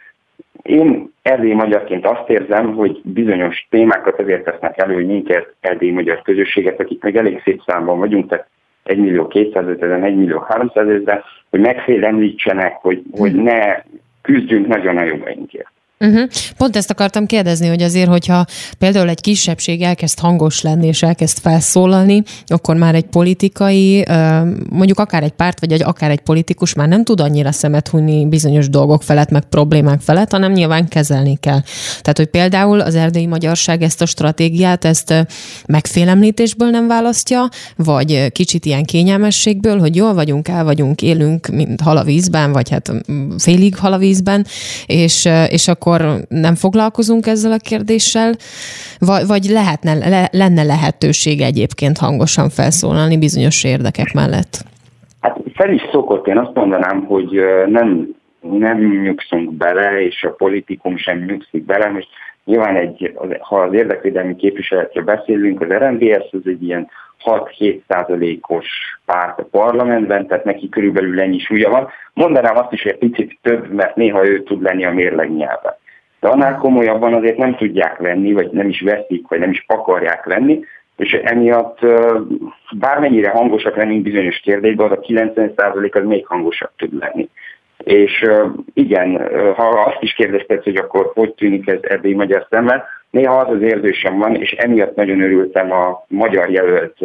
én 0.63 1.13
erdélyi 1.23 1.55
magyarként 1.55 2.07
azt 2.07 2.29
érzem, 2.29 2.75
hogy 2.75 3.01
bizonyos 3.05 3.67
témákat 3.71 4.21
azért 4.21 4.45
tesznek 4.45 4.79
elő, 4.79 4.95
hogy 4.95 5.07
minket 5.07 5.55
erdélyi 5.61 5.93
magyar 5.93 6.23
közösséget, 6.23 6.81
akik 6.81 7.03
még 7.03 7.17
elég 7.17 7.41
szép 7.45 7.63
számban 7.67 7.99
vagyunk, 7.99 8.29
tehát 8.29 8.47
1 8.83 8.99
millió 8.99 9.27
200 9.27 9.69
ezeren, 9.69 10.03
1 10.03 10.17
millió 10.17 10.39
300 10.39 10.89
ezeren, 10.89 11.23
hogy 11.51 11.61
megfélemlítsenek, 11.61 12.75
hogy, 12.75 13.03
hogy 13.13 13.35
ne 13.35 13.83
küzdjünk 14.23 14.67
nagyon 14.67 14.97
a 14.97 15.05
jogainkért. 15.05 15.73
Uh-huh. 16.03 16.29
Pont 16.57 16.77
ezt 16.77 16.91
akartam 16.91 17.27
kérdezni, 17.27 17.69
hogy 17.69 17.83
azért, 17.83 18.09
hogyha 18.09 18.47
például 18.79 19.09
egy 19.09 19.21
kisebbség 19.21 19.83
elkezd 19.83 20.19
hangos 20.19 20.63
lenni 20.63 20.87
és 20.87 21.03
elkezd 21.03 21.39
felszólalni, 21.39 22.23
akkor 22.47 22.77
már 22.77 22.95
egy 22.95 23.05
politikai, 23.05 24.05
mondjuk 24.71 24.99
akár 24.99 25.23
egy 25.23 25.33
párt, 25.33 25.61
vagy 25.61 25.73
egy, 25.73 25.83
akár 25.83 26.11
egy 26.11 26.21
politikus 26.21 26.75
már 26.75 26.89
nem 26.89 27.05
tud 27.05 27.21
annyira 27.21 27.53
szemet 27.53 27.89
hunyni 27.89 28.27
bizonyos 28.27 28.69
dolgok 28.69 29.03
felett, 29.03 29.31
meg 29.31 29.45
problémák 29.45 30.01
felett, 30.01 30.31
hanem 30.31 30.53
nyilván 30.53 30.89
kezelni 30.89 31.37
kell. 31.41 31.61
Tehát, 32.01 32.17
hogy 32.17 32.27
például 32.27 32.81
az 32.81 32.95
erdélyi 32.95 33.27
magyarság 33.27 33.83
ezt 33.83 34.03
a 34.03 34.07
stratégiát, 34.07 34.85
ezt 34.85 35.27
megfélemlítésből 35.67 36.71
nem 36.71 36.87
választja, 36.87 37.49
vagy 37.77 38.33
kicsit 38.33 38.65
ilyen 38.65 38.85
kényelmességből, 38.85 39.79
hogy 39.79 39.97
jól 39.97 40.15
vagyunk, 40.15 40.49
el 40.49 40.65
vagyunk, 40.65 41.03
élünk, 41.03 41.47
mint 41.47 41.81
halavízben, 41.81 42.53
vagy 42.53 42.71
hát 42.71 42.93
félig 43.39 43.77
halavízben, 43.77 44.47
és, 44.87 45.29
és 45.49 45.69
akkor 45.69 45.92
akkor 45.93 46.19
nem 46.29 46.55
foglalkozunk 46.55 47.27
ezzel 47.27 47.53
a 47.53 47.67
kérdéssel, 47.69 48.33
vagy, 48.99 49.27
vagy 49.27 49.45
lehetne, 49.45 49.95
le, 49.95 50.29
lenne 50.33 50.63
lehetőség 50.63 51.41
egyébként 51.41 51.99
hangosan 51.99 52.49
felszólalni 52.49 53.19
bizonyos 53.19 53.65
érdekek 53.65 54.13
mellett? 54.15 54.55
Hát 55.21 55.37
fel 55.55 55.73
is 55.73 55.83
szokott, 55.93 56.27
én 56.27 56.39
azt 56.39 56.55
mondanám, 56.55 57.05
hogy 57.05 57.41
nem, 57.67 58.09
nem 58.41 58.79
nyugszunk 59.03 59.53
bele, 59.53 60.03
és 60.03 60.23
a 60.23 60.31
politikum 60.31 60.97
sem 60.97 61.19
nyugszik 61.19 61.65
bele, 61.65 61.89
most 61.89 62.09
nyilván 62.45 62.77
egy, 62.77 63.17
ha 63.41 63.57
az 63.57 63.73
érdekvédelmi 63.73 64.37
képviseletje 64.37 65.03
beszélünk, 65.03 65.61
az 65.61 65.69
RNDS 65.69 66.33
az 66.33 66.41
egy 66.45 66.63
ilyen 66.63 66.89
6-7 67.25 67.81
százalékos 67.89 68.67
párt 69.05 69.39
a 69.39 69.49
parlamentben, 69.51 70.27
tehát 70.27 70.45
neki 70.45 70.69
körülbelül 70.69 71.21
ennyi 71.21 71.39
súlya 71.39 71.71
van. 71.71 71.89
Mondanám 72.15 72.57
azt 72.57 72.73
is, 72.73 72.83
hogy 72.83 72.93
egy 72.93 72.99
picit 72.99 73.39
több, 73.43 73.73
mert 73.73 73.97
néha 73.97 74.27
ő 74.27 74.43
tud 74.43 74.63
lenni 74.63 74.85
a 74.85 74.93
mérleg 74.93 75.37
nyelven. 75.37 75.75
De 76.23 76.29
annál 76.29 76.57
komolyabban 76.57 77.15
azért 77.15 77.37
nem 77.37 77.57
tudják 77.57 77.99
venni, 77.99 78.33
vagy 78.33 78.51
nem 78.51 78.69
is 78.69 78.81
veszik, 78.81 79.29
vagy 79.29 79.39
nem 79.39 79.51
is 79.51 79.65
akarják 79.67 80.25
venni, 80.25 80.65
és 80.97 81.13
emiatt 81.13 81.79
bármennyire 82.73 83.31
hangosak 83.31 83.77
lennénk 83.77 84.03
bizonyos 84.03 84.41
kérdésben, 84.41 84.91
az 84.91 84.99
a 84.99 85.01
90% 85.01 85.93
az 85.93 86.05
még 86.05 86.27
hangosabb 86.27 86.71
tud 86.77 86.99
lenni. 86.99 87.29
És 87.79 88.27
igen, 88.75 89.29
ha 89.55 89.69
azt 89.69 90.03
is 90.03 90.13
kérdezted, 90.13 90.63
hogy 90.63 90.77
akkor 90.77 91.11
hogy 91.15 91.35
tűnik 91.35 91.69
ez 91.69 91.79
erdélyi 91.83 92.15
magyar 92.15 92.47
szemmel, 92.51 92.85
néha 93.11 93.37
az 93.39 93.55
az 93.55 93.63
érzésem 93.63 94.19
van, 94.19 94.35
és 94.35 94.51
emiatt 94.51 94.97
nagyon 94.97 95.21
örültem 95.23 95.73
a 95.73 96.05
magyar 96.09 96.51
jelölt 96.51 96.99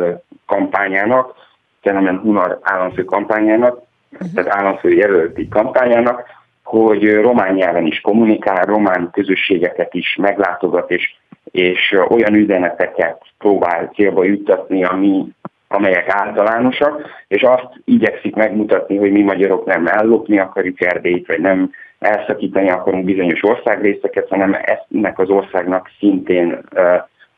kampányának, 0.46 1.34
Telemen 1.82 2.18
Hunar 2.18 2.60
államfő 2.62 3.04
kampányának, 3.04 3.82
uh-huh. 4.12 4.28
tehát 4.36 4.56
államfő 4.58 4.90
jelölti 4.90 5.48
kampányának, 5.48 6.37
hogy 6.68 7.14
román 7.14 7.54
nyelven 7.54 7.86
is 7.86 8.02
kommunikál, 8.02 8.66
román 8.66 9.10
közösségeket 9.12 9.94
is 9.94 10.16
meglátogat, 10.16 10.92
és, 10.92 11.16
és 11.52 11.98
olyan 12.10 12.34
üzeneteket 12.34 13.22
próbál 13.38 13.92
célba 13.96 14.24
juttatni, 14.24 14.84
ami, 14.84 15.28
amelyek 15.68 16.10
általánosak, 16.10 17.10
és 17.28 17.42
azt 17.42 17.70
igyekszik 17.86 18.36
megmutatni, 18.36 18.98
hogy 18.98 19.12
mi 19.12 19.22
magyarok 19.22 19.66
nem 19.66 19.88
ellopni 19.88 20.40
akarjuk 20.40 20.82
Erdélyt, 20.82 21.28
vagy 21.28 21.40
nem 21.40 21.72
elszakítani 22.00 22.70
akarunk 22.70 23.06
bizonyos 23.06 23.44
országrészeket, 23.44 24.28
hanem 24.30 24.58
ennek 24.90 25.20
az 25.20 25.30
országnak 25.30 25.92
szintén 26.00 26.64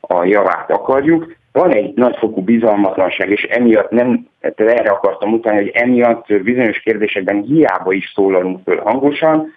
a 0.00 0.24
javát 0.24 0.70
akarjuk. 0.70 1.36
Van 1.52 1.70
egy 1.74 1.94
nagyfokú 1.94 2.42
bizalmatlanság, 2.42 3.30
és 3.30 3.42
emiatt 3.42 3.90
nem, 3.90 4.26
tehát 4.40 4.78
erre 4.78 4.90
akartam 4.90 5.32
utáni, 5.32 5.56
hogy 5.56 5.70
emiatt 5.74 6.42
bizonyos 6.42 6.78
kérdésekben 6.78 7.42
hiába 7.42 7.92
is 7.92 8.12
szólalunk 8.14 8.60
föl 8.64 8.80
hangosan, 8.80 9.52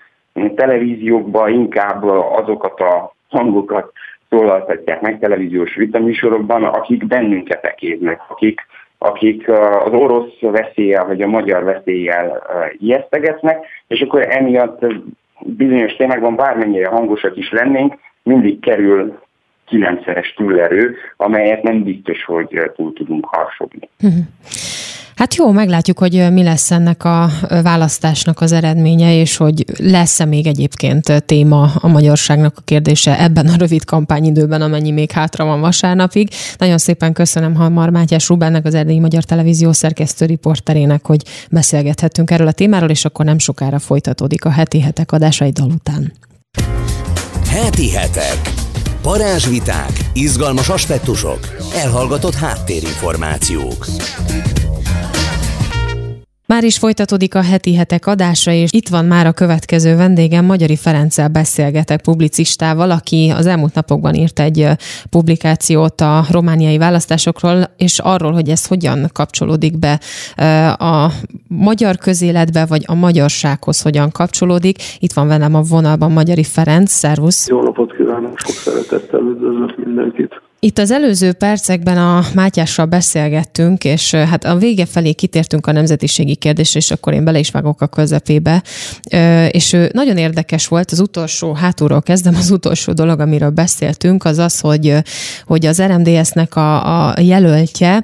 televíziókban 0.55 1.51
inkább 1.51 2.03
azokat 2.03 2.79
a 2.79 3.13
hangokat 3.29 3.91
szólaltatják 4.29 5.01
meg 5.01 5.19
televíziós 5.19 5.75
vitaműsorokban, 5.75 6.63
akik 6.63 7.07
bennünket 7.07 7.65
ekéznek, 7.65 8.21
akik, 8.27 8.62
akik 8.97 9.50
az 9.83 9.93
orosz 9.93 10.39
veszéllyel 10.39 11.05
vagy 11.05 11.21
a 11.21 11.27
magyar 11.27 11.63
veszéllyel 11.63 12.43
ijesztegetnek, 12.77 13.65
és 13.88 14.01
akkor 14.01 14.27
emiatt 14.29 14.85
bizonyos 15.39 15.95
témákban 15.95 16.35
bármennyire 16.35 16.88
hangosak 16.88 17.38
is 17.38 17.51
lennénk, 17.51 17.95
mindig 18.23 18.59
kerül 18.59 19.19
kilencszeres 19.65 20.34
túlerő, 20.34 20.96
amelyet 21.17 21.63
nem 21.63 21.84
biztos, 21.84 22.24
hogy 22.24 22.72
túl 22.75 22.93
tudunk 22.93 23.25
harsogni. 23.25 23.89
Uh-huh. 24.01 24.24
Hát 25.15 25.36
jó, 25.36 25.51
meglátjuk, 25.51 26.00
hogy 26.00 26.27
mi 26.32 26.43
lesz 26.43 26.72
ennek 26.72 27.03
a 27.03 27.27
választásnak 27.63 28.41
az 28.41 28.51
eredménye, 28.51 29.15
és 29.15 29.38
hogy 29.38 29.63
lesz-e 29.77 30.25
még 30.25 30.48
egyébként 30.48 31.24
téma 31.25 31.72
a 31.79 31.88
magyarságnak 31.88 32.53
a 32.58 32.62
kérdése 32.65 33.20
ebben 33.20 33.48
a 33.48 33.55
rövid 33.58 33.86
kampányidőben, 33.86 34.62
amennyi 34.62 34.91
még 34.91 35.12
hátra 35.12 35.46
van 35.46 35.60
vasárnapig. 35.62 36.29
Nagyon 36.58 36.77
szépen 36.77 37.13
köszönöm 37.13 37.55
Hamar 37.55 37.89
Mátyás 37.89 38.29
Rubennek, 38.29 38.65
az 38.65 38.74
Erdélyi 38.74 39.00
Magyar 39.00 39.24
Televízió 39.24 39.72
szerkesztő 39.72 40.25
riporterének, 40.25 41.05
hogy 41.05 41.22
beszélgethettünk 41.51 42.32
erről 42.32 42.48
a 42.48 42.51
témáról, 42.51 42.89
és 42.89 43.05
akkor 43.05 43.25
nem 43.25 43.38
sokára 43.38 43.79
folytatódik 43.79 44.46
a 44.46 44.50
heti 44.50 44.82
hetek 44.82 45.12
adása 45.12 45.46
egy 45.46 45.53
dal 45.53 45.70
után. 45.70 46.12
Heti 47.50 47.91
hetek. 47.91 48.62
Parázsviták, 49.03 49.91
izgalmas 50.13 50.69
aspektusok, 50.69 51.39
elhallgatott 51.75 52.36
háttérinformációk. 52.36 53.86
Már 56.45 56.63
is 56.63 56.77
folytatódik 56.77 57.35
a 57.35 57.41
heti 57.41 57.75
hetek 57.75 58.07
adása, 58.07 58.51
és 58.51 58.69
itt 58.71 58.88
van 58.88 59.05
már 59.05 59.25
a 59.25 59.31
következő 59.31 59.95
vendégem, 59.95 60.45
Magyari 60.45 60.75
Ferenccel 60.75 61.27
beszélgetek 61.27 62.01
publicistával, 62.01 62.91
aki 62.91 63.33
az 63.38 63.45
elmúlt 63.45 63.73
napokban 63.73 64.13
írt 64.13 64.39
egy 64.39 64.67
publikációt 65.09 66.01
a 66.01 66.23
romániai 66.31 66.77
választásokról, 66.77 67.63
és 67.77 68.00
arról, 68.00 68.31
hogy 68.31 68.50
ez 68.50 68.67
hogyan 68.67 69.09
kapcsolódik 69.13 69.79
be 69.79 70.00
a 70.77 71.12
magyar 71.47 71.97
közéletbe, 71.97 72.65
vagy 72.65 72.83
a 72.85 72.93
magyarsághoz 72.93 73.81
hogyan 73.81 74.12
kapcsolódik. 74.12 74.77
Itt 75.00 75.13
van 75.13 75.27
velem 75.27 75.55
a 75.55 75.62
vonalban 75.62 76.12
Magyari 76.12 76.43
Ferenc, 76.43 76.91
szervusz! 76.91 77.47
Jó 77.47 77.62
napot 77.62 77.95
kívánok, 77.95 78.39
sok 78.39 78.55
szeretettel 78.55 79.19
üdvözlök 79.19 79.85
mindenkit! 79.85 80.41
Itt 80.63 80.79
az 80.79 80.91
előző 80.91 81.34
percekben 81.34 81.98
a 81.98 82.25
Mátyással 82.34 82.86
beszélgettünk, 82.86 83.84
és 83.84 84.13
hát 84.13 84.43
a 84.43 84.55
vége 84.55 84.86
felé 84.86 85.13
kitértünk 85.13 85.67
a 85.67 85.72
nemzetiségi 85.72 86.36
kérdésre, 86.36 86.79
és 86.79 86.91
akkor 86.91 87.13
én 87.13 87.24
bele 87.24 87.39
is 87.39 87.50
vágok 87.50 87.82
a 87.82 87.88
közepébe. 87.88 88.63
És 89.50 89.77
nagyon 89.91 90.17
érdekes 90.17 90.67
volt, 90.67 90.91
az 90.91 91.00
utolsó, 91.00 91.53
hátulról 91.53 92.01
kezdem, 92.01 92.36
az 92.36 92.51
utolsó 92.51 92.93
dolog, 92.93 93.20
amiről 93.20 93.50
beszéltünk, 93.50 94.25
az 94.25 94.38
az, 94.38 94.60
hogy, 94.60 94.96
hogy 95.46 95.65
az 95.65 95.82
RMDS-nek 95.82 96.55
a, 96.55 97.08
a 97.10 97.20
jelöltje 97.20 98.03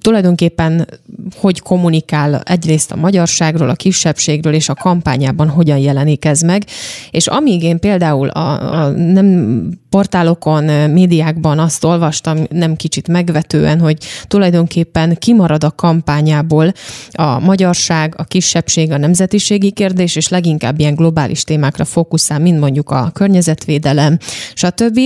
tulajdonképpen 0.00 0.86
hogy 1.36 1.60
kommunikál 1.60 2.40
egyrészt 2.44 2.92
a 2.92 2.96
magyarságról, 2.96 3.68
a 3.68 3.74
kisebbségről, 3.74 4.54
és 4.54 4.68
a 4.68 4.74
kampányában 4.74 5.48
hogyan 5.48 5.78
jelenik 5.78 6.24
ez 6.24 6.40
meg. 6.40 6.64
És 7.10 7.26
amíg 7.26 7.62
én 7.62 7.78
például 7.78 8.28
a, 8.28 8.74
a 8.82 8.88
nem 8.88 9.78
portálokon, 9.90 10.69
médiákban 10.92 11.58
azt 11.58 11.84
olvastam, 11.84 12.38
nem 12.50 12.76
kicsit 12.76 13.08
megvetően, 13.08 13.80
hogy 13.80 13.96
tulajdonképpen 14.26 15.16
kimarad 15.18 15.64
a 15.64 15.70
kampányából 15.70 16.72
a 17.12 17.38
magyarság, 17.38 18.14
a 18.16 18.24
kisebbség, 18.24 18.92
a 18.92 18.98
nemzetiségi 18.98 19.70
kérdés, 19.70 20.16
és 20.16 20.28
leginkább 20.28 20.78
ilyen 20.78 20.94
globális 20.94 21.44
témákra 21.44 21.84
fókuszál, 21.84 22.38
mint 22.38 22.60
mondjuk 22.60 22.90
a 22.90 23.10
környezetvédelem, 23.14 24.18
stb. 24.54 25.00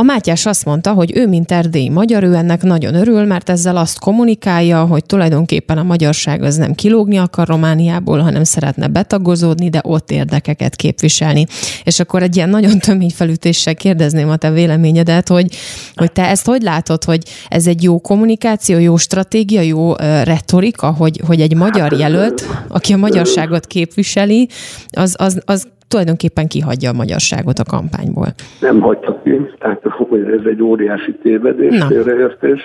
A 0.00 0.02
Mátyás 0.02 0.46
azt 0.46 0.64
mondta, 0.64 0.92
hogy 0.92 1.16
ő, 1.16 1.26
mint 1.26 1.52
erdélyi 1.52 1.88
magyar, 1.88 2.22
ő 2.22 2.34
ennek 2.34 2.62
nagyon 2.62 2.94
örül, 2.94 3.24
mert 3.24 3.48
ezzel 3.48 3.76
azt 3.76 3.98
kommunikálja, 3.98 4.84
hogy 4.84 5.04
tulajdonképpen 5.04 5.78
a 5.78 5.82
magyarság 5.82 6.42
az 6.42 6.56
nem 6.56 6.74
kilógni 6.74 7.16
akar 7.16 7.48
Romániából, 7.48 8.18
hanem 8.18 8.44
szeretne 8.44 8.86
betagozódni, 8.86 9.68
de 9.68 9.80
ott 9.84 10.10
érdekeket 10.10 10.76
képviselni. 10.76 11.46
És 11.84 12.00
akkor 12.00 12.22
egy 12.22 12.36
ilyen 12.36 12.48
nagyon 12.48 12.78
tömény 12.86 13.10
felütéssel 13.10 13.74
kérdezném 13.74 14.30
a 14.30 14.36
te 14.36 14.50
véleményedet, 14.50 15.28
hogy, 15.28 15.56
hogy 15.94 16.12
te 16.12 16.28
ezt 16.28 16.46
hogy 16.46 16.62
látod, 16.62 17.04
hogy 17.04 17.22
ez 17.48 17.66
egy 17.66 17.82
jó 17.82 17.98
kommunikáció, 17.98 18.78
jó 18.78 18.96
stratégia, 18.96 19.60
jó 19.60 19.94
retorika, 20.24 20.90
hogy, 20.90 21.20
hogy 21.26 21.40
egy 21.40 21.54
magyar 21.54 21.92
jelölt, 21.92 22.46
aki 22.68 22.92
a 22.92 22.96
magyarságot 22.96 23.66
képviseli, 23.66 24.48
az, 24.90 25.14
az, 25.18 25.40
az 25.44 25.66
tulajdonképpen 25.90 26.46
kihagyja 26.48 26.90
a 26.90 27.00
magyarságot 27.02 27.58
a 27.58 27.70
kampányból. 27.74 28.28
Nem 28.60 28.80
hagyta 28.80 29.20
ki, 29.22 29.36
tehát 29.58 29.82
hogy 29.82 30.20
ez 30.20 30.44
egy 30.44 30.62
óriási 30.62 31.14
tévedés, 31.22 31.84
félreértés. 31.88 32.60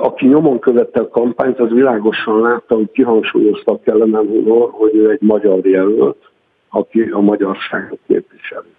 Aki 0.00 0.26
nyomon 0.26 0.58
követte 0.58 1.00
a 1.00 1.08
kampányt, 1.08 1.58
az 1.58 1.70
világosan 1.70 2.40
látta, 2.40 2.74
hogy 2.74 2.90
kihangsúlyozta 2.92 3.80
Kellemen 3.84 4.26
Hunor, 4.26 4.68
hogy 4.72 4.94
ő 4.94 5.10
egy 5.10 5.20
magyar 5.20 5.66
jelölt, 5.66 6.30
aki 6.68 7.00
a 7.00 7.20
magyarságot 7.20 7.98
képviseli. 8.06 8.72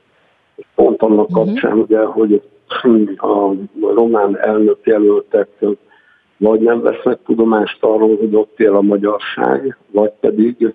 Pont 0.76 1.02
annak 1.02 1.30
uh-huh. 1.30 1.46
kapcsán, 1.46 1.78
ugye, 1.78 2.00
hogy 2.00 2.42
a 3.18 3.54
román 3.96 4.38
elnök 4.40 4.78
jelöltek 4.84 5.48
vagy 6.38 6.60
nem 6.60 6.82
vesznek 6.82 7.20
tudomást 7.26 7.84
arról, 7.84 8.18
hogy 8.18 8.36
ott 8.36 8.60
él 8.60 8.76
a 8.76 8.82
magyarság, 8.82 9.78
vagy 9.92 10.12
pedig 10.20 10.74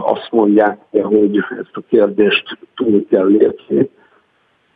azt 0.00 0.28
mondják, 0.30 0.78
hogy 0.90 1.36
ezt 1.36 1.70
a 1.72 1.82
kérdést 1.88 2.58
túl 2.74 3.06
kell 3.08 3.26
lépni, 3.26 3.90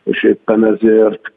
és 0.03 0.23
éppen 0.23 0.65
ezért 0.65 1.31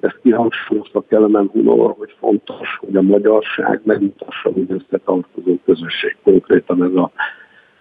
ezt 0.00 0.18
kihangsúlyozta 0.22 1.04
Kelemen 1.08 1.48
Hunor, 1.52 1.94
hogy 1.98 2.14
fontos, 2.18 2.76
hogy 2.80 2.96
a 2.96 3.02
magyarság 3.02 3.80
megmutassa, 3.84 4.52
hogy 4.52 4.66
összetartozó 4.68 5.56
közösség, 5.64 6.16
konkrétan 6.22 6.84
ez 6.84 6.94
a 6.94 7.10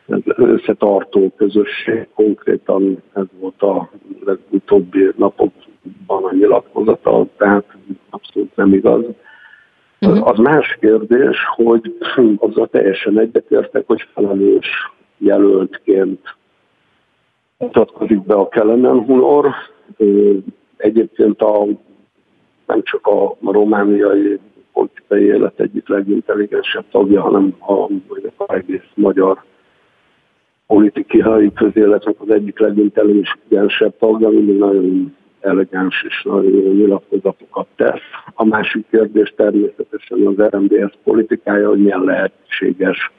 ez 0.08 0.20
összetartó 0.26 1.32
közösség, 1.38 2.08
konkrétan 2.14 3.02
ez 3.14 3.26
volt 3.40 3.62
a 3.62 3.90
legutóbbi 4.26 5.12
napokban 5.18 6.24
a 6.24 6.34
nyilatkozata, 6.34 7.26
tehát 7.38 7.66
abszolút 8.10 8.56
nem 8.56 8.74
igaz. 8.74 9.04
Uh-huh. 10.08 10.28
Az 10.28 10.38
más 10.38 10.78
kérdés, 10.80 11.38
hogy 11.56 11.96
azzal 12.38 12.68
teljesen 12.68 13.20
egyetértek, 13.20 13.84
hogy 13.88 14.08
felelős 14.14 14.68
jelöltként 15.18 16.36
mutatkozik 17.58 18.22
be 18.22 18.34
a 18.34 18.48
Kelenen 18.48 19.04
Hunor. 19.04 19.50
Egyébként 20.78 21.42
a, 21.42 21.66
nem 22.66 22.84
csak 22.84 23.08
a 23.08 23.36
romániai 23.42 24.40
politikai 24.74 25.24
élet 25.24 25.60
egyik 25.60 25.88
legintelligensebb 25.88 26.86
tagja, 26.92 27.22
hanem 27.22 27.56
a, 27.60 27.74
a 28.44 28.54
egész 28.54 28.90
magyar 28.94 29.44
politikai 30.68 31.54
közéletnek 31.54 32.16
az 32.20 32.30
egyik 32.30 32.60
legintelligensebb 32.60 33.98
tagja, 34.00 34.30
mindig 34.30 34.58
nagyon 34.58 35.16
elegáns 35.46 36.04
és 36.08 36.24
nagyon 36.24 36.76
nyilatkozatokat 36.76 37.68
tesz. 37.76 38.02
A 38.34 38.46
másik 38.46 38.86
kérdés 38.90 39.34
természetesen 39.36 40.28
az 40.28 40.48
RMDS 40.50 40.94
politikája, 41.04 41.70
hogy 41.70 41.80
milyen 41.80 42.04
lehetséges 42.04 43.12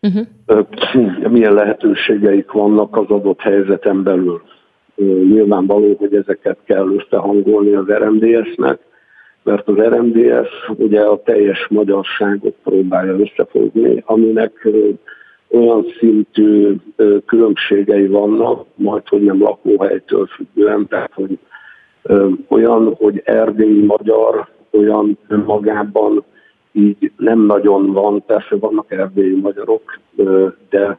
uh-huh. 0.00 1.30
milyen 1.36 1.54
lehetőségeik 1.54 2.52
vannak 2.52 2.96
az 2.96 3.08
adott 3.08 3.40
helyzeten 3.40 4.02
belül. 4.02 4.42
Nyilvánvaló, 5.04 5.94
hogy 5.98 6.14
ezeket 6.14 6.58
kell 6.64 6.88
összehangolni 6.92 7.74
az 7.74 7.86
RMDS-nek, 7.86 8.78
mert 9.42 9.68
az 9.68 9.76
RMDS 9.76 10.48
ugye 10.76 11.00
a 11.00 11.22
teljes 11.22 11.66
magyarságot 11.68 12.54
próbálja 12.64 13.16
összefogni, 13.18 14.02
aminek 14.06 14.68
olyan 15.50 15.86
szintű 15.98 16.76
különbségei 17.26 18.06
vannak, 18.06 18.66
majd 18.74 19.08
hogy 19.08 19.22
nem 19.22 19.40
lakóhelytől 19.40 20.26
függően, 20.26 20.86
tehát 20.86 21.12
hogy 21.14 21.38
olyan, 22.48 22.94
hogy 22.94 23.22
erdélyi 23.24 23.84
magyar 23.84 24.48
olyan 24.70 25.18
önmagában 25.28 26.24
így 26.72 27.12
nem 27.16 27.38
nagyon 27.40 27.92
van, 27.92 28.24
persze 28.26 28.56
vannak 28.56 28.90
erdélyi 28.90 29.40
magyarok, 29.40 29.98
de, 30.70 30.98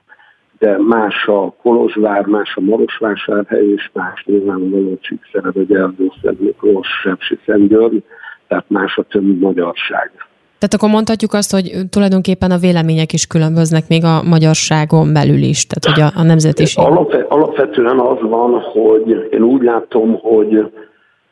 de 0.60 0.78
más 0.78 1.28
a 1.28 1.54
Kolozsvár, 1.62 2.26
más 2.26 2.56
a 2.56 2.62
Marosvásárhely, 2.62 3.68
és 3.68 3.90
más 3.94 4.24
nyilvánvalóan 4.26 4.98
Csíkszered, 5.02 5.72
Erdőszed, 5.72 6.40
Miklós, 6.40 6.88
Sepsi, 7.02 7.40
Szentgyörgy, 7.46 8.04
tehát 8.48 8.70
más 8.70 8.98
a 8.98 9.04
többi 9.04 9.34
magyarság. 9.34 10.12
Tehát 10.60 10.74
akkor 10.74 10.90
mondhatjuk 10.90 11.34
azt, 11.34 11.52
hogy 11.52 11.72
tulajdonképpen 11.90 12.52
a 12.52 12.58
vélemények 12.58 13.14
is 13.14 13.26
különböznek 13.28 13.88
még 13.88 14.04
a 14.04 14.24
magyarságon 14.24 15.14
belül 15.14 15.42
is, 15.54 15.68
tehát 15.68 15.86
hogy 15.90 16.14
a, 16.16 16.20
a 16.22 16.24
nemzetiség. 16.24 16.86
alapvetően 17.28 18.00
az 18.00 18.18
van, 18.22 18.60
hogy 18.60 19.28
én 19.32 19.44
úgy 19.44 19.62
látom, 19.62 20.20
hogy 20.22 20.72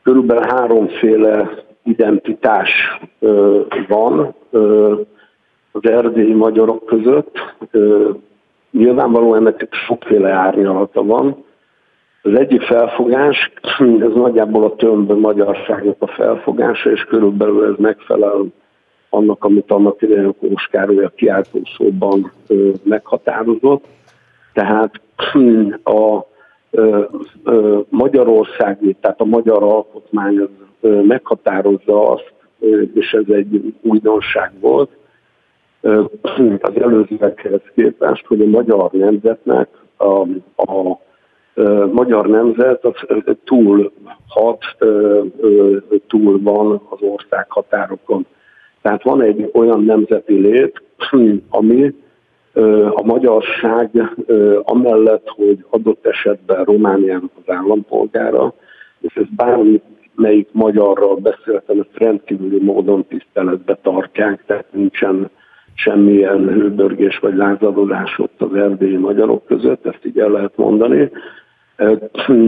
körülbelül 0.02 0.42
háromféle 0.42 1.50
identitás 1.84 2.70
van 3.88 4.34
az 5.72 5.90
erdélyi 5.90 6.34
magyarok 6.34 6.84
között. 6.86 7.38
Nyilvánvalóan 8.70 9.38
ennek 9.38 9.68
sokféle 9.86 10.30
árnyalata 10.30 11.04
van. 11.04 11.44
Az 12.22 12.34
egyik 12.34 12.62
felfogás, 12.62 13.52
ez 13.78 14.12
nagyjából 14.14 14.64
a 14.64 14.74
tömb 14.74 15.12
magyarságnak 15.12 15.96
a 15.98 16.06
felfogása, 16.06 16.90
és 16.90 17.04
körülbelül 17.04 17.64
ez 17.64 17.74
megfelel 17.78 18.44
annak, 19.10 19.44
amit 19.44 19.70
annak 19.70 20.02
idején 20.02 20.34
Kós 20.40 20.66
Károly 20.70 21.04
a 21.04 21.12
kiáltószóban 21.16 22.32
meghatározott. 22.82 23.84
Tehát 24.52 25.00
a 25.96 26.26
Magyarországi, 27.88 28.96
tehát 29.00 29.20
a 29.20 29.24
magyar 29.24 29.62
alkotmány 29.62 30.38
az 30.38 30.48
meghatározza 31.02 32.10
azt, 32.10 32.32
és 32.94 33.12
ez 33.12 33.34
egy 33.34 33.74
újdonság 33.82 34.52
volt, 34.60 34.90
az 36.60 36.80
előzőekhez 36.80 37.60
képest, 37.74 38.26
hogy 38.26 38.40
a 38.40 38.46
magyar 38.46 38.90
nemzetnek 38.90 39.68
a, 39.96 40.20
a 40.56 40.98
magyar 41.92 42.26
nemzet 42.26 42.84
az 42.84 42.94
túl 43.44 43.92
hat, 44.28 44.64
túl 46.06 46.42
van 46.42 46.80
az 46.88 46.98
ország 47.00 47.46
határokon. 47.50 48.26
Tehát 48.82 49.02
van 49.02 49.22
egy 49.22 49.50
olyan 49.52 49.84
nemzeti 49.84 50.34
lét, 50.34 50.82
ami 51.50 51.94
a 52.90 53.02
magyarság 53.04 53.90
amellett, 54.62 55.28
hogy 55.28 55.64
adott 55.70 56.06
esetben 56.06 56.64
Romániának 56.64 57.30
az 57.44 57.54
állampolgára, 57.54 58.54
és 59.00 59.14
ez 59.14 59.26
bármelyik 59.36 60.48
magyarral 60.52 61.16
beszéltem, 61.16 61.80
ezt 61.80 61.98
rendkívüli 61.98 62.64
módon 62.64 63.06
tiszteletbe 63.06 63.78
tartják, 63.82 64.44
tehát 64.46 64.66
nincsen 64.72 65.30
semmilyen 65.74 66.48
hőbörgés 66.48 67.18
vagy 67.18 67.34
lázadozás 67.34 68.18
ott 68.18 68.42
az 68.42 68.54
erdélyi 68.54 68.96
magyarok 68.96 69.46
között, 69.46 69.86
ezt 69.86 70.04
így 70.04 70.18
el 70.18 70.30
lehet 70.30 70.56
mondani. 70.56 71.10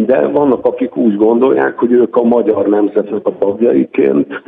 De 0.07 0.27
vannak, 0.27 0.67
akik 0.67 0.97
úgy 0.97 1.17
gondolják, 1.17 1.79
hogy 1.79 1.93
ők 1.93 2.17
a 2.17 2.23
magyar 2.23 2.69
nemzetnek 2.69 3.27
a 3.27 3.39
tagjaiként 3.39 4.43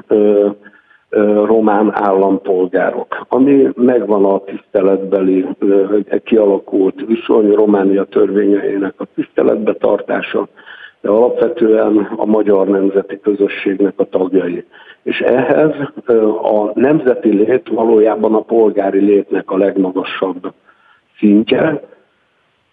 román 1.44 1.90
állampolgárok, 1.94 3.27
ami 3.29 3.68
megvan 3.75 4.25
a 4.25 4.40
tiszteletbeli 4.44 5.46
kialakult 6.25 7.05
viszony, 7.07 7.51
Románia 7.51 8.05
törvényeinek 8.05 8.94
a 8.96 9.07
tiszteletbe 9.14 9.72
tartása, 9.75 10.48
de 11.01 11.09
alapvetően 11.09 12.09
a 12.16 12.27
magyar 12.27 12.68
nemzeti 12.68 13.20
közösségnek 13.20 13.92
a 13.96 14.05
tagjai. 14.05 14.64
És 15.03 15.20
ehhez 15.20 15.75
a 16.42 16.70
nemzeti 16.75 17.29
lét 17.29 17.68
valójában 17.68 18.35
a 18.35 18.40
polgári 18.40 19.01
létnek 19.01 19.51
a 19.51 19.57
legmagasabb 19.57 20.53
szintje, 21.18 21.90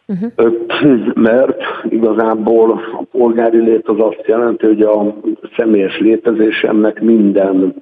Uh-huh. 0.10 1.14
Mert 1.14 1.62
igazából 1.90 2.72
a 2.72 3.04
polgári 3.12 3.60
lét 3.60 3.88
az 3.88 4.00
azt 4.00 4.24
jelenti, 4.26 4.66
hogy 4.66 4.82
a 4.82 5.16
személyes 5.58 6.00
létezésemnek 6.00 7.02
minden 7.02 7.74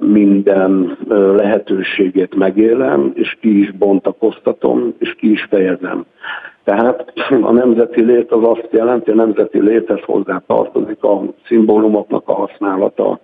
minden 0.00 0.96
lehetőségét 1.36 2.34
megélem, 2.34 3.12
és 3.14 3.36
ki 3.40 3.60
is 3.60 3.72
bontakoztatom, 3.72 4.94
és 4.98 5.14
ki 5.14 5.30
is 5.30 5.46
fejezem. 5.50 6.04
Tehát 6.64 7.12
a 7.42 7.52
nemzeti 7.52 8.02
lét 8.02 8.32
az 8.32 8.44
azt 8.44 8.68
jelenti, 8.70 9.10
a 9.10 9.14
nemzeti 9.14 9.60
léthez 9.60 10.00
hozzá 10.04 10.42
tartozik 10.46 11.02
a 11.02 11.22
szimbólumoknak 11.46 12.28
a 12.28 12.34
használata, 12.34 13.20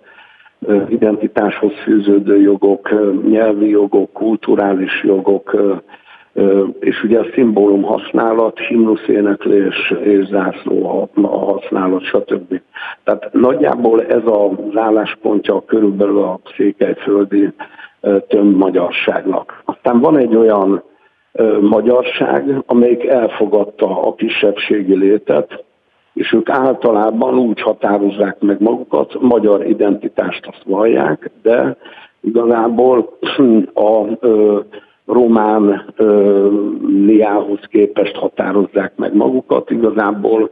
identitáshoz 0.89 1.73
fűződő 1.83 2.41
jogok, 2.41 2.89
nyelvi 3.27 3.69
jogok, 3.69 4.13
kulturális 4.13 5.03
jogok, 5.03 5.55
és 6.79 7.03
ugye 7.03 7.19
a 7.19 7.25
szimbólum 7.33 7.83
használat, 7.83 8.59
himnusz 8.59 9.07
éneklés 9.07 9.93
és 10.03 10.25
zászló 10.25 11.09
használat, 11.21 12.03
stb. 12.03 12.61
Tehát 13.03 13.33
nagyjából 13.33 14.03
ez 14.03 14.21
az 14.25 14.75
álláspontja 14.75 15.63
körülbelül 15.65 16.21
a 16.21 16.39
székelyföldi 16.55 17.49
tömb 18.27 18.57
magyarságnak. 18.57 19.61
Aztán 19.65 19.99
van 19.99 20.17
egy 20.17 20.35
olyan 20.35 20.83
magyarság, 21.61 22.63
amelyik 22.65 23.05
elfogadta 23.05 24.01
a 24.01 24.15
kisebbségi 24.15 24.97
létet, 24.97 25.63
és 26.13 26.33
ők 26.33 26.49
általában 26.49 27.37
úgy 27.37 27.61
határozzák 27.61 28.39
meg 28.39 28.61
magukat, 28.61 29.21
magyar 29.21 29.65
identitást 29.65 30.45
azt 30.45 30.63
vallják, 30.65 31.31
de 31.41 31.77
igazából 32.21 33.17
a 33.73 34.05
román 35.05 35.93
liához 37.05 37.59
képest 37.69 38.15
határozzák 38.15 38.93
meg 38.95 39.15
magukat. 39.15 39.69
Igazából 39.69 40.51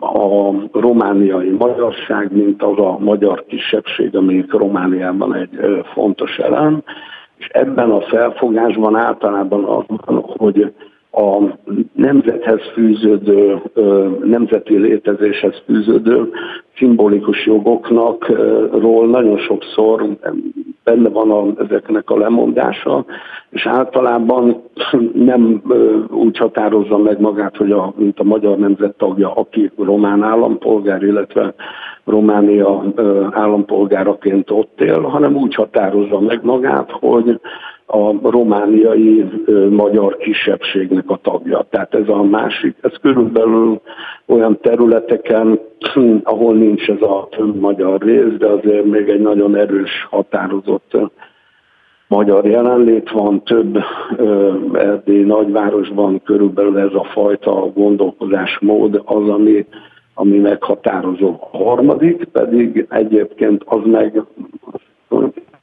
a 0.00 0.50
romániai 0.72 1.50
magyarság, 1.50 2.32
mint 2.32 2.62
az 2.62 2.78
a 2.78 2.98
magyar 2.98 3.44
kisebbség, 3.46 4.16
amelyik 4.16 4.52
Romániában 4.52 5.34
egy 5.34 5.82
fontos 5.92 6.36
elem, 6.38 6.82
és 7.36 7.46
ebben 7.46 7.90
a 7.90 8.00
felfogásban 8.00 8.96
általában 8.96 9.64
az 9.64 9.84
van, 9.86 10.20
hogy 10.20 10.72
a 11.16 11.58
nemzethez 11.92 12.60
fűződő, 12.72 13.62
nemzeti 14.24 14.78
létezéshez 14.78 15.62
fűződő 15.64 16.30
szimbolikus 16.76 17.46
jogoknak 17.46 18.28
ról 18.72 19.06
nagyon 19.06 19.38
sokszor 19.38 20.06
benne 20.84 21.08
van 21.08 21.30
a, 21.30 21.62
ezeknek 21.62 22.10
a 22.10 22.18
lemondása, 22.18 23.04
és 23.50 23.66
általában 23.66 24.62
nem 25.12 25.62
úgy 26.10 26.36
határozza 26.36 26.98
meg 26.98 27.20
magát, 27.20 27.56
hogy 27.56 27.70
a, 27.72 27.92
mint 27.96 28.20
a 28.20 28.24
magyar 28.24 28.58
nemzet 28.58 28.96
tagja, 28.96 29.32
aki 29.34 29.70
román 29.76 30.22
állampolgár, 30.22 31.02
illetve 31.02 31.54
Románia 32.04 32.84
állampolgáraként 33.30 34.50
ott 34.50 34.80
él, 34.80 35.00
hanem 35.00 35.36
úgy 35.36 35.54
határozza 35.54 36.20
meg 36.20 36.40
magát, 36.42 36.90
hogy 36.90 37.40
a 37.86 38.30
romániai 38.30 39.24
magyar 39.70 40.16
kisebbségnek 40.16 41.10
a 41.10 41.18
tagja. 41.22 41.66
Tehát 41.70 41.94
ez 41.94 42.08
a 42.08 42.22
másik, 42.22 42.76
ez 42.80 42.92
körülbelül 43.02 43.80
olyan 44.26 44.58
területeken, 44.60 45.60
ahol 46.22 46.54
nincs 46.54 46.88
ez 46.88 47.02
a 47.02 47.28
magyar 47.60 48.00
rész, 48.00 48.32
de 48.38 48.46
azért 48.46 48.84
még 48.84 49.08
egy 49.08 49.20
nagyon 49.20 49.56
erős, 49.56 50.06
határozott 50.10 50.96
magyar 52.08 52.46
jelenlét 52.46 53.10
van, 53.10 53.42
több 53.42 53.78
erdélyi 54.72 55.22
nagyvárosban 55.22 56.22
körülbelül 56.22 56.78
ez 56.78 56.94
a 56.94 57.04
fajta 57.04 57.70
gondolkozásmód 57.74 59.02
az, 59.04 59.28
ami, 59.28 59.66
ami 60.14 60.38
meghatározó. 60.38 61.36
A 61.52 61.56
harmadik 61.56 62.24
pedig 62.24 62.86
egyébként 62.88 63.62
az 63.66 63.80
meg, 63.84 64.22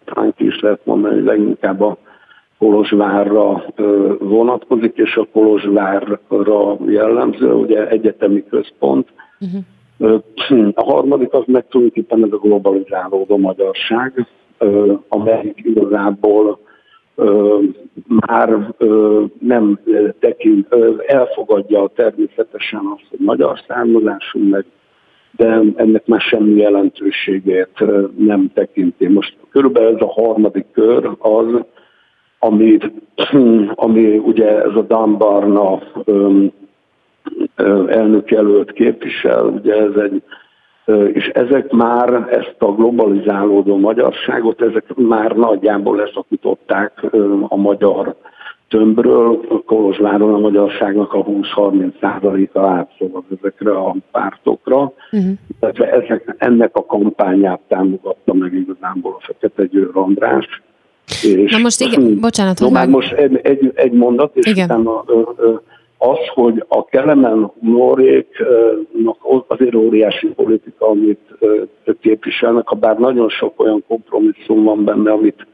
talán 0.06 0.34
is 0.38 0.60
lehet 0.60 0.86
mondani, 0.86 1.24
leginkább 1.24 1.82
a 1.82 1.98
Kolozsvárra 2.58 3.64
vonatkozik, 4.20 4.98
és 4.98 5.16
a 5.16 5.28
Kolozsvárra 5.32 6.78
jellemző, 6.88 7.54
ugye 7.54 7.88
egyetemi 7.88 8.44
központ. 8.50 9.08
Uh-huh. 9.40 9.64
A 10.74 10.84
harmadik 10.84 11.34
az 11.34 11.44
meg 11.46 11.68
tulajdonképpen 11.68 12.24
ez 12.24 12.32
a 12.32 12.38
globalizálódó 12.38 13.38
magyarság, 13.38 14.28
amelyik 15.08 15.62
igazából 15.64 16.60
már 18.28 18.74
nem 19.40 19.80
tekint, 20.20 20.68
elfogadja 21.08 21.92
természetesen 21.96 22.82
azt, 22.96 23.06
hogy 23.10 23.20
magyar 23.20 23.60
származású, 23.68 24.40
meg 24.50 24.66
de 25.36 25.62
ennek 25.76 26.06
már 26.06 26.22
semmi 26.22 26.60
jelentőségét 26.60 27.84
nem 28.18 28.52
tekinti. 28.54 29.08
Most 29.08 29.38
körülbelül 29.52 29.96
ez 29.96 30.02
a 30.02 30.22
harmadik 30.22 30.66
kör 30.72 31.12
az, 31.18 31.46
ami, 32.44 32.78
ami 33.86 34.18
ugye 34.18 34.64
ez 34.64 34.76
a 34.76 34.82
Dambarna 34.82 35.80
elnök 37.88 38.32
jelölt 38.32 38.72
képvisel, 38.72 39.46
ugye 39.46 39.74
ez 39.74 39.96
egy 39.96 40.24
és 41.14 41.28
ezek 41.28 41.72
már 41.72 42.28
ezt 42.30 42.56
a 42.60 42.72
globalizálódó 42.72 43.78
magyarságot, 43.78 44.62
ezek 44.62 44.96
már 44.96 45.32
nagyjából 45.32 45.96
leszakították 45.96 47.06
a 47.48 47.56
magyar 47.56 48.16
tömbről, 48.68 49.40
Kolozsváron 49.66 50.34
a 50.34 50.40
magyarságnak 50.40 51.14
a 51.14 51.24
20-30 51.24 51.94
százaléka 52.02 52.68
átszolad 52.68 53.24
ezekre 53.40 53.72
a 53.72 53.96
pártokra. 54.12 54.92
Uh-huh. 55.12 55.34
Ezek, 55.76 56.36
ennek 56.38 56.76
a 56.76 56.86
kampányát 56.86 57.60
támogatta 57.68 58.34
meg 58.34 58.54
igazából 58.54 59.16
a 59.20 59.24
Fekete 59.24 59.66
Győr 59.66 59.90
András. 59.94 60.62
És 61.08 61.52
Na 61.52 61.58
most 61.58 61.82
igen, 61.82 62.20
bocsánat, 62.20 62.60
no, 62.60 62.70
már 62.70 62.88
most 62.88 63.12
egy, 63.12 63.40
egy, 63.44 63.72
egy 63.76 63.92
mondat, 63.92 64.36
és 64.36 64.46
igen. 64.46 64.66
utána 64.66 65.04
az, 65.98 66.18
hogy 66.34 66.66
a 66.68 66.86
Kelemen 66.86 67.52
humoréknak 67.60 69.18
azért 69.48 69.76
óriási 69.76 70.28
politika, 70.28 70.88
amit 70.88 71.20
képviselnek, 72.02 72.68
ha 72.68 72.76
bár 72.76 72.98
nagyon 72.98 73.30
sok 73.30 73.60
olyan 73.60 73.84
kompromisszum 73.88 74.64
van 74.64 74.84
benne, 74.84 75.12
amit 75.12 75.48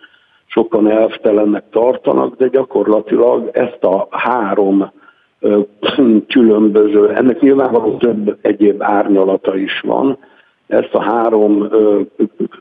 sokan 0.46 0.90
elvtelennek 0.90 1.64
tartanak, 1.72 2.36
de 2.36 2.48
gyakorlatilag 2.48 3.50
ezt 3.54 3.84
a 3.84 4.08
három 4.10 4.92
különböző, 6.34 7.10
ennek 7.10 7.42
nyilvánvaló 7.42 7.98
több 7.98 8.38
egyéb 8.42 8.84
árnyalata 8.84 9.58
is 9.58 9.82
van, 9.82 10.18
ezt 10.70 10.94
a 10.94 11.02
három 11.02 11.70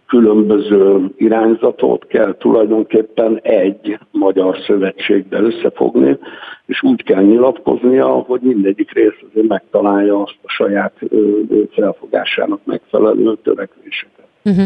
különböző 0.06 1.10
irányzatot 1.16 2.06
kell 2.06 2.36
tulajdonképpen 2.38 3.40
egy 3.42 3.98
magyar 4.10 4.56
szövetségbe 4.66 5.40
összefogni, 5.40 6.18
és 6.66 6.82
úgy 6.82 7.02
kell 7.02 7.22
nyilatkoznia, 7.22 8.06
hogy 8.06 8.40
mindegyik 8.40 8.92
rész 8.92 9.18
azért 9.30 9.48
megtalálja 9.48 10.22
azt 10.22 10.38
a 10.42 10.48
saját 10.48 10.98
felfogásának 11.70 12.60
megfelelő 12.64 13.36
törekvéseket. 13.42 14.26
Uh-huh. 14.44 14.64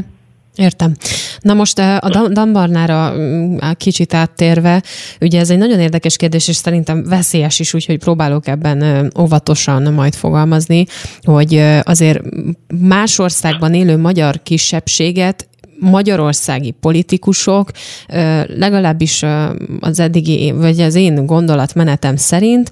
Értem. 0.54 0.96
Na 1.40 1.54
most 1.54 1.78
a 1.78 2.28
Dambarnára 2.32 3.12
mm, 3.16 3.56
kicsit 3.76 4.14
áttérve, 4.14 4.82
ugye 5.20 5.40
ez 5.40 5.50
egy 5.50 5.58
nagyon 5.58 5.80
érdekes 5.80 6.16
kérdés, 6.16 6.48
és 6.48 6.56
szerintem 6.56 7.04
veszélyes 7.04 7.58
is, 7.58 7.74
úgyhogy 7.74 7.98
próbálok 7.98 8.46
ebben 8.46 9.10
óvatosan 9.18 9.92
majd 9.92 10.14
fogalmazni, 10.14 10.86
hogy 11.22 11.62
azért 11.82 12.20
más 12.80 13.18
országban 13.18 13.74
élő 13.74 13.96
magyar 13.96 14.42
kisebbséget 14.42 15.48
magyarországi 15.82 16.70
politikusok 16.80 17.70
legalábbis 18.46 19.24
az 19.80 20.00
eddigi, 20.00 20.52
vagy 20.52 20.80
az 20.80 20.94
én 20.94 21.26
gondolatmenetem 21.26 22.16
szerint 22.16 22.70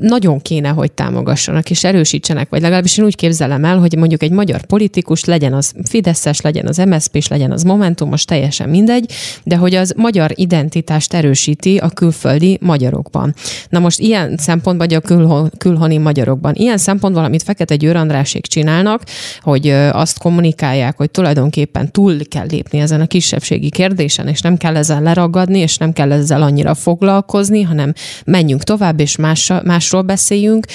nagyon 0.00 0.42
kéne, 0.42 0.68
hogy 0.68 0.92
támogassanak 0.92 1.70
és 1.70 1.84
erősítsenek, 1.84 2.48
vagy 2.48 2.60
legalábbis 2.60 2.98
én 2.98 3.04
úgy 3.04 3.16
képzelem 3.16 3.64
el, 3.64 3.78
hogy 3.78 3.96
mondjuk 3.96 4.22
egy 4.22 4.30
magyar 4.30 4.64
politikus 4.64 5.24
legyen 5.24 5.52
az 5.52 5.72
Fideszes, 5.88 6.40
legyen 6.40 6.66
az 6.66 6.76
MSZP-s, 6.76 7.28
legyen 7.28 7.52
az 7.52 7.62
Momentumos, 7.62 8.24
teljesen 8.24 8.68
mindegy, 8.68 9.12
de 9.44 9.56
hogy 9.56 9.74
az 9.74 9.94
magyar 9.96 10.32
identitást 10.34 11.14
erősíti 11.14 11.76
a 11.76 11.88
külföldi 11.88 12.58
magyarokban. 12.60 13.34
Na 13.68 13.78
most 13.78 13.98
ilyen 13.98 14.36
szempontból, 14.36 14.86
vagy 14.86 14.96
a 14.96 15.00
kül, 15.00 15.50
külhoni 15.58 15.98
magyarokban, 15.98 16.54
ilyen 16.54 16.78
szempontból, 16.78 17.24
amit 17.24 17.42
Fekete 17.42 17.76
Győr 17.76 17.96
Andrásék 17.96 18.46
csinálnak, 18.46 19.02
hogy 19.40 19.68
azt 19.90 20.18
kommunikálják, 20.18 20.96
hogy 20.96 21.10
tulajdonképpen 21.10 21.92
túl 21.92 22.24
kell 22.28 22.46
lépni 22.50 22.78
ezen 22.78 23.00
a 23.00 23.06
kisebbségi 23.06 23.70
kérdésen, 23.70 24.28
és 24.28 24.40
nem 24.40 24.56
kell 24.56 24.76
ezzel 24.76 25.02
leragadni, 25.02 25.58
és 25.58 25.76
nem 25.76 25.92
kell 25.92 26.12
ezzel 26.12 26.42
annyira 26.42 26.74
foglalkozni, 26.74 27.62
hanem 27.62 27.92
menjünk 28.24 28.62
tovább, 28.62 29.00
és 29.00 29.16
más, 29.16 29.52
másról 29.64 30.02
beszéljünk. 30.02 30.66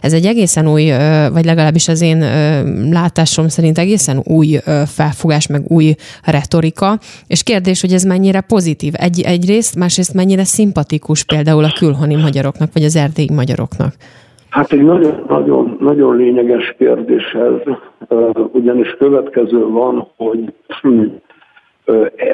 Ez 0.00 0.12
egy 0.12 0.26
egészen 0.26 0.68
új, 0.68 0.90
vagy 1.32 1.44
legalábbis 1.44 1.88
az 1.88 2.00
én 2.00 2.18
látásom 2.90 3.48
szerint 3.48 3.78
egészen 3.78 4.22
új 4.24 4.58
felfogás, 4.86 5.46
meg 5.46 5.62
új 5.66 5.94
retorika, 6.24 6.98
és 7.26 7.42
kérdés, 7.42 7.80
hogy 7.80 7.92
ez 7.92 8.02
mennyire 8.02 8.40
pozitív. 8.40 8.92
Egy, 8.96 9.20
egyrészt, 9.20 9.76
másrészt 9.76 10.14
mennyire 10.14 10.44
szimpatikus 10.44 11.24
például 11.24 11.64
a 11.64 11.74
külhoni 11.78 12.14
magyaroknak, 12.14 12.72
vagy 12.72 12.84
az 12.84 12.96
erdélyi 12.96 13.30
magyaroknak. 13.32 13.94
Hát 14.50 14.72
egy 14.72 14.82
nagyon, 14.82 15.24
nagyon, 15.80 16.16
lényeges 16.16 16.74
kérdés 16.78 17.34
ez, 17.34 17.74
ugyanis 18.52 18.90
következő 18.98 19.66
van, 19.66 20.06
hogy 20.16 20.52
hm, 20.82 21.04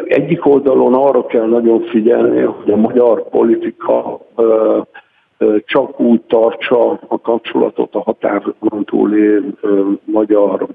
egyik 0.05 0.47
oldalon 0.47 0.95
arra 0.95 1.27
kell 1.27 1.47
nagyon 1.47 1.81
figyelni, 1.81 2.41
hogy 2.41 2.73
a 2.73 2.77
magyar 2.77 3.29
politika 3.29 4.21
csak 5.65 6.01
úgy 6.01 6.21
tartsa 6.21 7.01
a 7.09 7.21
kapcsolatot 7.21 7.95
a 7.95 8.01
határon 8.01 8.85
túli 8.85 9.41
magyar, 10.05 10.67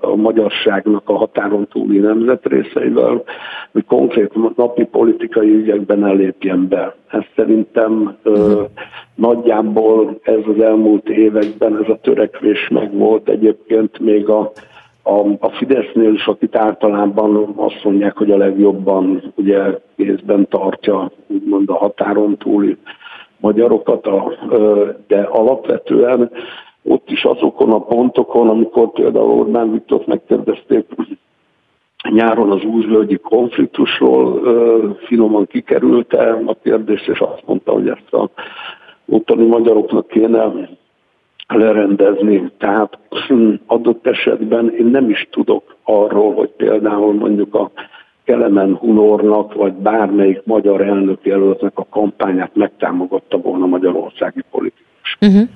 a 0.00 0.16
magyarságnak 0.16 1.08
a 1.08 1.16
határon 1.16 1.66
túli 1.66 1.98
nemzetrészeivel, 1.98 3.22
hogy 3.72 3.84
konkrét 3.84 4.56
napi 4.56 4.84
politikai 4.84 5.54
ügyekben 5.54 5.98
ne 5.98 6.12
lépjen 6.12 6.68
be. 6.68 6.94
Ez 7.08 7.22
szerintem 7.36 8.16
nagyjából 9.14 10.18
ez 10.22 10.40
az 10.54 10.60
elmúlt 10.60 11.08
években 11.08 11.82
ez 11.82 11.88
a 11.88 11.98
törekvés 12.02 12.68
megvolt. 12.68 13.28
Egyébként 13.28 13.98
még 13.98 14.28
a 14.28 14.52
a, 15.04 15.18
a 15.38 15.48
Fidesznél 15.48 16.12
is, 16.12 16.26
akit 16.26 16.56
általában 16.56 17.52
azt 17.56 17.84
mondják, 17.84 18.16
hogy 18.16 18.30
a 18.30 18.36
legjobban 18.36 19.32
ugye 19.34 19.78
kézben 19.96 20.48
tartja 20.48 21.10
úgymond 21.26 21.70
a 21.70 21.74
határon 21.74 22.36
túli 22.36 22.76
magyarokat, 23.42 24.08
de 25.06 25.20
alapvetően 25.20 26.30
ott 26.82 27.10
is 27.10 27.24
azokon 27.24 27.72
a 27.72 27.80
pontokon, 27.80 28.48
amikor 28.48 28.92
például 28.92 29.38
Orbán 29.38 29.72
Viktor 29.72 30.02
megkérdezték 30.06 30.86
nyáron 32.10 32.50
az 32.50 32.64
újvölgyi 32.64 33.16
konfliktusról, 33.16 34.40
finoman 35.06 35.46
kikerülte 35.46 36.42
a 36.46 36.56
kérdést, 36.62 37.08
és 37.08 37.18
azt 37.18 37.42
mondta, 37.46 37.72
hogy 37.72 37.88
ezt 37.88 38.12
a 38.12 38.28
ottani 39.08 39.46
magyaroknak 39.46 40.06
kéne 40.06 40.52
lerendezni. 41.48 42.50
Tehát 42.58 42.98
adott 43.66 44.06
esetben 44.06 44.70
én 44.70 44.86
nem 44.86 45.10
is 45.10 45.28
tudok 45.30 45.76
arról, 45.82 46.34
hogy 46.34 46.48
például 46.48 47.12
mondjuk 47.12 47.54
a 47.54 47.70
Kelemen 48.24 48.76
Hunornak, 48.76 49.54
vagy 49.54 49.72
bármelyik 49.72 50.40
magyar 50.44 50.80
elnök 50.80 51.24
jelöltnek 51.24 51.78
a 51.78 51.86
kampányát 51.90 52.54
megtámogatta 52.54 53.38
volna 53.38 53.66
magyarországi 53.66 54.42
politikus. 54.50 55.18
Uh-huh. 55.20 55.48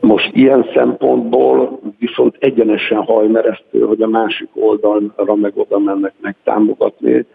Most 0.00 0.30
ilyen 0.32 0.66
szempontból 0.74 1.80
viszont 1.98 2.36
egyenesen 2.38 3.02
hajmeresztő, 3.02 3.80
hogy 3.80 4.02
a 4.02 4.08
másik 4.08 4.48
oldalra 4.54 5.34
meg 5.34 5.52
oda 5.54 5.78
mennek 5.78 6.12
megtámogatni, 6.20 7.26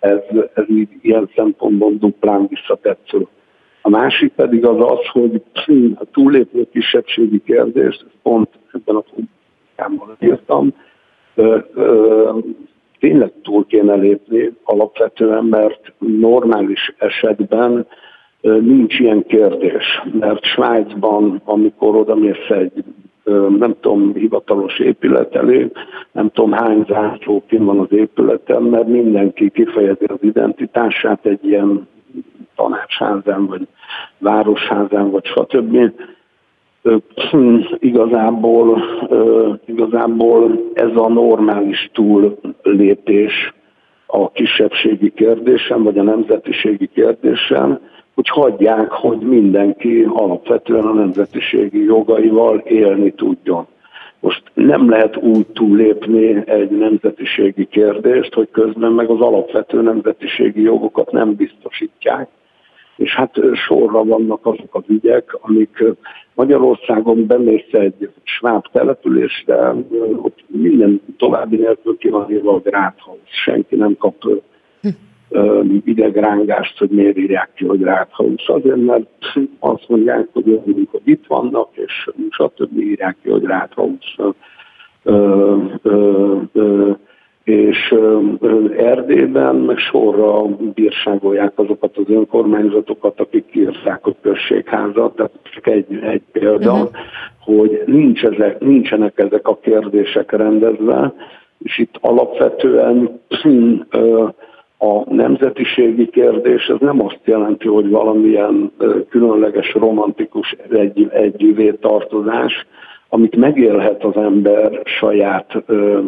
ez, 0.00 0.18
ez 0.54 0.64
így 0.70 0.88
ilyen 1.00 1.30
szempontból 1.34 1.92
duplán 1.92 2.46
visszatetsző. 2.46 3.26
A 3.82 3.88
másik 3.88 4.32
pedig 4.32 4.66
az 4.66 4.90
az, 4.90 5.06
hogy 5.12 5.42
a 5.94 6.04
túllépő 6.12 6.68
kisebbségi 6.72 7.42
kérdést, 7.42 8.04
pont 8.22 8.48
ebben 8.72 8.96
a 8.96 9.04
publikámban 9.14 10.16
írtam, 10.20 10.74
tényleg 13.04 13.32
túl 13.42 13.66
kéne 13.66 13.94
lépni 13.94 14.52
alapvetően, 14.64 15.44
mert 15.44 15.92
normális 15.98 16.94
esetben 16.98 17.86
nincs 18.40 18.98
ilyen 18.98 19.24
kérdés, 19.26 20.02
mert 20.18 20.44
Svájcban, 20.44 21.40
amikor 21.44 21.96
oda 21.96 22.14
mész 22.14 22.48
egy 22.48 22.84
nem 23.58 23.74
tudom, 23.80 24.14
hivatalos 24.14 24.78
épület 24.78 25.34
elé, 25.34 25.70
nem 26.12 26.30
tudom 26.30 26.52
hány 26.52 26.84
zászló 26.88 27.44
van 27.48 27.78
az 27.78 27.92
épületen, 27.92 28.62
mert 28.62 28.86
mindenki 28.86 29.50
kifejezi 29.50 30.04
az 30.04 30.18
identitását 30.20 31.26
egy 31.26 31.44
ilyen 31.46 31.88
tanácsházán, 32.56 33.46
vagy 33.46 33.66
városházán, 34.18 35.10
vagy 35.10 35.24
stb. 35.24 35.92
Igazából, 37.78 38.82
igazából 39.64 40.70
ez 40.74 40.96
a 40.96 41.08
normális 41.08 41.90
túllépés 41.92 43.54
a 44.06 44.30
kisebbségi 44.30 45.12
kérdésen, 45.12 45.82
vagy 45.82 45.98
a 45.98 46.02
nemzetiségi 46.02 46.90
kérdésen, 46.94 47.80
hogy 48.14 48.28
hagyják, 48.28 48.90
hogy 48.90 49.18
mindenki 49.18 50.06
alapvetően 50.14 50.84
a 50.84 50.92
nemzetiségi 50.92 51.84
jogaival 51.84 52.58
élni 52.58 53.12
tudjon. 53.12 53.66
Most 54.20 54.42
nem 54.54 54.90
lehet 54.90 55.16
úgy 55.16 55.46
túlépni 55.46 56.42
egy 56.46 56.70
nemzetiségi 56.70 57.66
kérdést, 57.66 58.34
hogy 58.34 58.48
közben 58.50 58.92
meg 58.92 59.10
az 59.10 59.20
alapvető 59.20 59.82
nemzetiségi 59.82 60.62
jogokat 60.62 61.12
nem 61.12 61.34
biztosítják, 61.34 62.28
és 62.96 63.14
hát 63.14 63.40
sorra 63.52 64.04
vannak 64.04 64.46
azok 64.46 64.74
az 64.74 64.82
ügyek, 64.86 65.36
amik 65.40 65.84
Magyarországon 66.34 67.26
bemész 67.26 67.72
egy 67.72 68.10
sváb 68.22 68.64
településre, 68.72 69.74
ott 70.22 70.44
minden 70.46 71.00
további 71.16 71.56
nélkül 71.56 71.96
ki 71.96 72.08
van 72.08 72.30
írva 72.30 72.54
a 72.54 72.60
Gráthaus. 72.60 73.18
Senki 73.44 73.76
nem 73.76 73.96
kap 73.96 74.14
idegrángást, 75.84 76.78
hogy 76.78 76.90
miért 76.90 77.18
írják 77.18 77.50
ki, 77.54 77.64
hogy 77.64 77.78
Gráthaus. 77.78 78.48
Azért, 78.48 78.76
mert 78.76 79.08
azt 79.58 79.88
mondják, 79.88 80.28
hogy, 80.32 80.60
hogy 80.90 81.02
itt 81.04 81.26
vannak, 81.26 81.68
és 81.72 82.10
stb. 82.30 82.78
írják 82.78 83.16
ki, 83.22 83.30
hogy 83.30 83.42
ö, 85.02 86.90
és 87.44 87.94
Erdélyben 88.76 89.56
meg 89.56 89.78
sorra 89.78 90.44
bírságolják 90.74 91.52
azokat 91.54 91.96
az 91.96 92.04
önkormányzatokat, 92.08 93.20
akik 93.20 93.46
kiírták 93.46 94.06
a 94.06 94.14
községházat. 94.22 95.16
Tehát 95.16 95.32
csak 95.42 95.66
egy, 95.66 95.98
egy 96.02 96.22
példa, 96.32 96.72
uh-huh. 96.72 96.90
hogy 97.40 97.82
nincs 97.86 98.24
ezek, 98.24 98.60
nincsenek 98.60 99.18
ezek 99.18 99.48
a 99.48 99.58
kérdések 99.58 100.32
rendezve, 100.32 101.14
és 101.58 101.78
itt 101.78 101.94
alapvetően 102.00 103.20
a 104.78 105.14
nemzetiségi 105.14 106.08
kérdés, 106.08 106.66
ez 106.66 106.76
nem 106.80 107.04
azt 107.04 107.20
jelenti, 107.24 107.68
hogy 107.68 107.90
valamilyen 107.90 108.72
különleges, 109.08 109.74
romantikus 109.74 110.56
egy, 110.70 111.08
együvé 111.10 111.70
tartozás, 111.70 112.66
amit 113.14 113.36
megélhet 113.36 114.04
az 114.04 114.16
ember 114.16 114.80
saját 114.84 115.62
ö, 115.66 115.98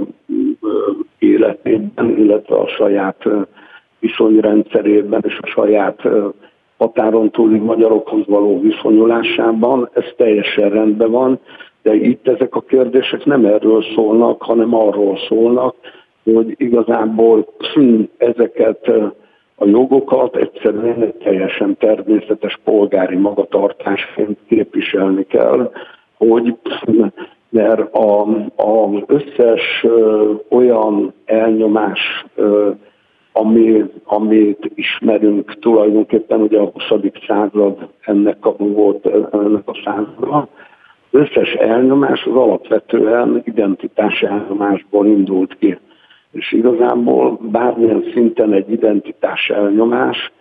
ö, 0.61 0.91
életében, 1.19 2.19
illetve 2.19 2.57
a 2.57 2.69
saját 2.69 3.17
ö, 3.25 3.41
viszonyrendszerében 3.99 5.23
és 5.27 5.39
a 5.41 5.47
saját 5.47 6.05
ö, 6.05 6.29
határon 6.79 7.31
túli 7.31 7.59
magyarokhoz 7.59 8.27
való 8.27 8.61
viszonyulásában, 8.61 9.91
ez 9.93 10.05
teljesen 10.17 10.71
rendben 10.71 11.11
van, 11.11 11.39
de 11.83 11.95
itt 11.95 12.29
ezek 12.29 12.55
a 12.55 12.61
kérdések 12.61 13.25
nem 13.25 13.45
erről 13.45 13.85
szólnak, 13.95 14.43
hanem 14.43 14.75
arról 14.75 15.19
szólnak, 15.29 15.75
hogy 16.25 16.55
igazából 16.57 17.47
ezeket 18.17 18.89
a 19.57 19.67
jogokat 19.67 20.37
egyszerűen 20.37 21.03
egy 21.03 21.15
teljesen 21.15 21.77
természetes 21.77 22.59
polgári 22.65 23.17
magatartásként 23.17 24.39
képviselni 24.49 25.27
kell, 25.27 25.71
hogy 26.17 26.57
mert 27.49 27.97
az 28.57 29.03
összes 29.07 29.87
olyan 30.49 31.13
elnyomás, 31.25 32.25
ami, 33.33 33.85
amit 34.05 34.71
ismerünk 34.75 35.59
tulajdonképpen, 35.59 36.41
ugye 36.41 36.59
a 36.59 36.73
20. 36.89 37.01
század 37.27 37.89
ennek 38.01 38.47
a, 38.47 38.55
volt 38.59 39.07
ennek 39.33 39.69
a 39.69 39.81
százada, 39.85 40.49
összes 41.11 41.53
elnyomás 41.53 42.25
az 42.25 42.37
alapvetően 42.37 43.43
identitás 43.45 44.23
elnyomásból 44.23 45.07
indult 45.07 45.57
ki. 45.59 45.79
És 46.33 46.53
igazából 46.53 47.39
bármilyen 47.41 48.05
szinten 48.13 48.53
egy 48.53 48.73
identitás 48.73 49.49
elnyomás, 49.49 50.33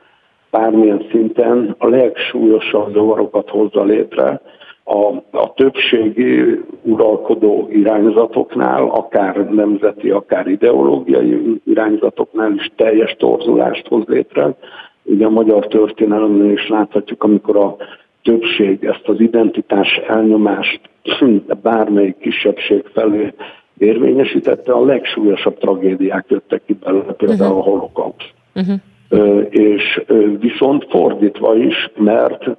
bármilyen 0.51 1.05
szinten 1.11 1.75
a 1.77 1.87
legsúlyosabb 1.87 2.93
zavarokat 2.93 3.49
hozza 3.49 3.83
létre, 3.83 4.41
a, 4.87 5.37
a 5.37 5.53
többségi 5.53 6.61
uralkodó 6.81 7.67
irányzatoknál, 7.71 8.83
akár 8.83 9.49
nemzeti, 9.49 10.09
akár 10.09 10.47
ideológiai 10.47 11.61
irányzatoknál 11.65 12.53
is 12.53 12.71
teljes 12.75 13.15
torzulást 13.19 13.87
hoz 13.87 14.03
létre. 14.07 14.55
Ugye 15.03 15.25
a 15.25 15.29
magyar 15.29 15.67
történelemben 15.67 16.51
is 16.51 16.67
láthatjuk, 16.67 17.23
amikor 17.23 17.57
a 17.57 17.75
többség 18.23 18.83
ezt 18.83 19.07
az 19.07 19.19
identitás 19.19 20.01
elnyomást 20.07 20.81
bármelyik 21.61 22.17
kisebbség 22.17 22.83
felé 22.93 23.33
érvényesítette, 23.77 24.71
a 24.71 24.85
legsúlyosabb 24.85 25.57
tragédiák 25.57 26.25
jöttek 26.29 26.61
ki 26.65 26.73
belőle, 26.73 27.13
például 27.13 27.55
uh-huh. 27.55 27.67
a 27.67 27.69
holokauszt. 27.69 28.33
Uh-huh. 28.55 28.79
És 29.49 30.01
viszont 30.39 30.85
fordítva 30.89 31.55
is, 31.55 31.89
mert 31.95 32.57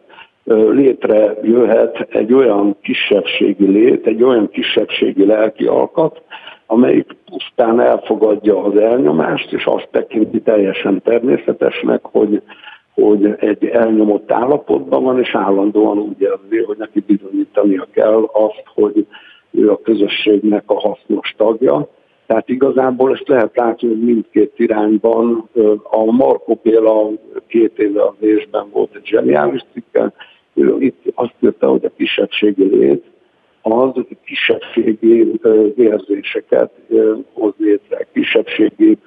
létrejöhet 0.55 2.07
egy 2.11 2.33
olyan 2.33 2.77
kisebbségi 2.83 3.67
lét, 3.67 4.07
egy 4.07 4.23
olyan 4.23 4.51
kisebbségi 4.51 5.27
lelki 5.27 5.67
alkat, 5.67 6.23
amelyik 6.67 7.17
pusztán 7.31 7.81
elfogadja 7.81 8.65
az 8.65 8.77
elnyomást, 8.77 9.53
és 9.53 9.65
azt 9.65 9.89
tekinti 9.91 10.41
teljesen 10.41 11.03
természetesnek, 11.03 12.01
hogy, 12.03 12.43
hogy 12.95 13.35
egy 13.39 13.65
elnyomott 13.65 14.33
állapotban 14.33 15.03
van, 15.03 15.21
és 15.21 15.35
állandóan 15.35 15.99
úgy 15.99 16.21
érzi, 16.21 16.65
hogy 16.65 16.77
neki 16.79 17.01
bizonyítania 17.07 17.87
kell 17.93 18.29
azt, 18.33 18.63
hogy 18.75 19.07
ő 19.51 19.71
a 19.71 19.81
közösségnek 19.81 20.63
a 20.67 20.81
hasznos 20.81 21.35
tagja. 21.37 21.89
Tehát 22.27 22.49
igazából 22.49 23.13
ezt 23.13 23.29
lehet 23.29 23.57
látni, 23.57 23.89
hogy 23.89 24.01
mindkét 24.05 24.53
irányban. 24.57 25.49
A 25.83 26.05
Marco 26.05 26.55
Béla 26.63 27.11
két 27.47 27.79
éve 27.79 28.03
az 28.03 28.15
ésben 28.21 28.67
volt 28.73 28.95
egy 28.95 29.07
zseniális 29.07 29.65
cikke, 29.73 30.13
ő 30.57 30.77
itt 30.79 31.03
azt 31.14 31.35
írta, 31.40 31.69
hogy 31.69 31.85
a 31.85 31.90
kisebbségi 31.97 32.64
lét 32.64 33.05
az 33.62 34.05
kisebbségi 34.25 35.40
érzéseket 35.77 36.71
hoz 37.33 37.55
létre, 37.57 38.07
kisebbségi 38.12 38.99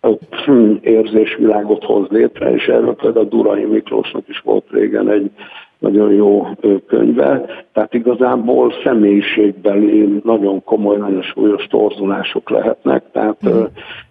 érzésvilágot 0.80 1.84
hoz 1.84 2.08
létre, 2.08 2.54
és 2.54 2.66
erről 2.66 2.94
például 2.94 3.28
Durai 3.28 3.64
Miklósnak 3.64 4.28
is 4.28 4.38
volt 4.38 4.64
régen 4.70 5.10
egy 5.10 5.30
nagyon 5.78 6.12
jó 6.12 6.46
könyve, 6.86 7.44
tehát 7.72 7.94
igazából 7.94 8.72
személyiségbeli 8.84 10.20
nagyon 10.24 10.64
komoly, 10.64 10.96
nagyon 10.96 11.22
súlyos 11.22 11.66
torzulások 11.66 12.50
lehetnek, 12.50 13.02
tehát 13.12 13.48
mm. 13.48 13.62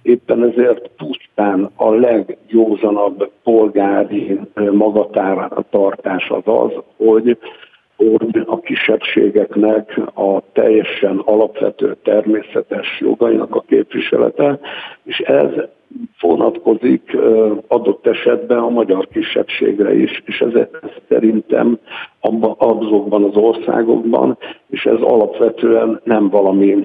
éppen 0.01 0.43
ezért 0.43 0.89
pusztán 0.97 1.69
a 1.75 1.89
legjózanabb 1.91 3.31
polgári 3.43 4.39
magatartás 4.71 6.29
az 6.29 6.43
az, 6.43 6.71
hogy 6.97 7.37
hogy 7.95 8.43
a 8.45 8.59
kisebbségeknek 8.59 9.99
a 10.13 10.41
teljesen 10.53 11.21
alapvető 11.25 11.97
természetes 12.03 12.99
jogainak 12.99 13.55
a 13.55 13.63
képviselete, 13.67 14.59
és 15.03 15.19
ez 15.19 15.49
vonatkozik 16.21 17.17
adott 17.67 18.07
esetben 18.07 18.57
a 18.57 18.69
magyar 18.69 19.07
kisebbségre 19.07 19.95
is, 19.95 20.21
és 20.25 20.39
ez, 20.39 20.53
ez 20.53 20.89
szerintem 21.09 21.79
abban, 22.19 22.55
azokban 22.57 23.23
az 23.23 23.35
országokban, 23.35 24.37
és 24.69 24.85
ez 24.85 24.99
alapvetően 25.01 26.01
nem 26.03 26.29
valami 26.29 26.83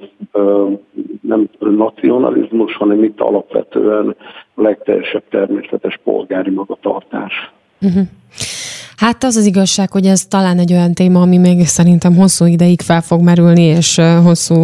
nem 1.21 1.49
nacionalizmus, 1.59 2.75
hanem 2.75 3.03
itt 3.03 3.19
alapvetően 3.19 4.15
a 4.53 4.61
legteljesebb 4.61 5.23
természetes 5.29 5.99
polgári 6.03 6.49
magatartás. 6.49 7.51
Uh-huh. 7.81 8.03
Hát 9.05 9.23
az 9.23 9.35
az 9.35 9.45
igazság, 9.45 9.91
hogy 9.91 10.05
ez 10.05 10.25
talán 10.25 10.57
egy 10.57 10.73
olyan 10.73 10.93
téma, 10.93 11.21
ami 11.21 11.37
még 11.37 11.57
szerintem 11.77 12.13
hosszú 12.15 12.45
ideig 12.45 12.81
fel 12.81 13.01
fog 13.01 13.19
merülni, 13.23 13.63
és 13.79 13.99
hosszú, 14.27 14.55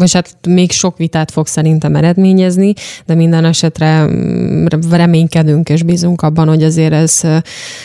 vagy 0.00 0.12
hát 0.12 0.28
még 0.48 0.70
sok 0.70 0.96
vitát 0.96 1.30
fog 1.30 1.46
szerintem 1.46 1.94
eredményezni, 1.94 2.72
de 3.06 3.14
minden 3.14 3.44
esetre 3.44 3.90
mm, 4.04 4.66
reménykedünk 5.02 5.68
és 5.68 5.82
bízunk 5.82 6.22
abban, 6.22 6.48
hogy 6.48 6.62
azért 6.62 6.92
ez 6.92 7.14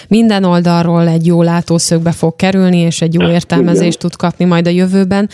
minden 0.10 0.44
oldalról 0.44 1.08
egy 1.08 1.26
jó 1.26 1.42
látószögbe 1.42 2.12
fog 2.12 2.36
kerülni, 2.36 2.78
és 2.78 3.02
egy 3.02 3.14
jó 3.20 3.28
értelmezést 3.28 4.00
tud 4.00 4.16
kapni 4.16 4.46
majd 4.46 4.68
a 4.68 4.78
jövőben. 4.80 5.28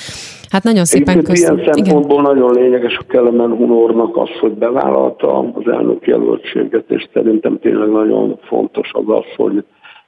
Hát 0.50 0.63
nagyon 0.63 0.86
szépen 0.86 1.24
köszönöm. 1.24 1.58
Ilyen 1.58 1.74
szempontból 1.74 2.22
Igen. 2.22 2.36
nagyon 2.36 2.54
lényeges 2.54 2.98
a 2.98 3.06
Kelemen 3.08 3.52
Hunornak 3.52 4.17
az, 4.17 4.30
hogy 4.39 4.52
bevállalta 4.52 5.39
az 5.39 5.67
elnök 5.72 6.08
jelöltséget, 6.08 6.86
és 6.88 7.08
szerintem 7.13 7.60
tényleg 7.62 7.89
nagyon 7.89 8.39
fontos 8.48 8.89
az 8.93 9.04
az, 9.08 9.26
hogy 9.36 9.63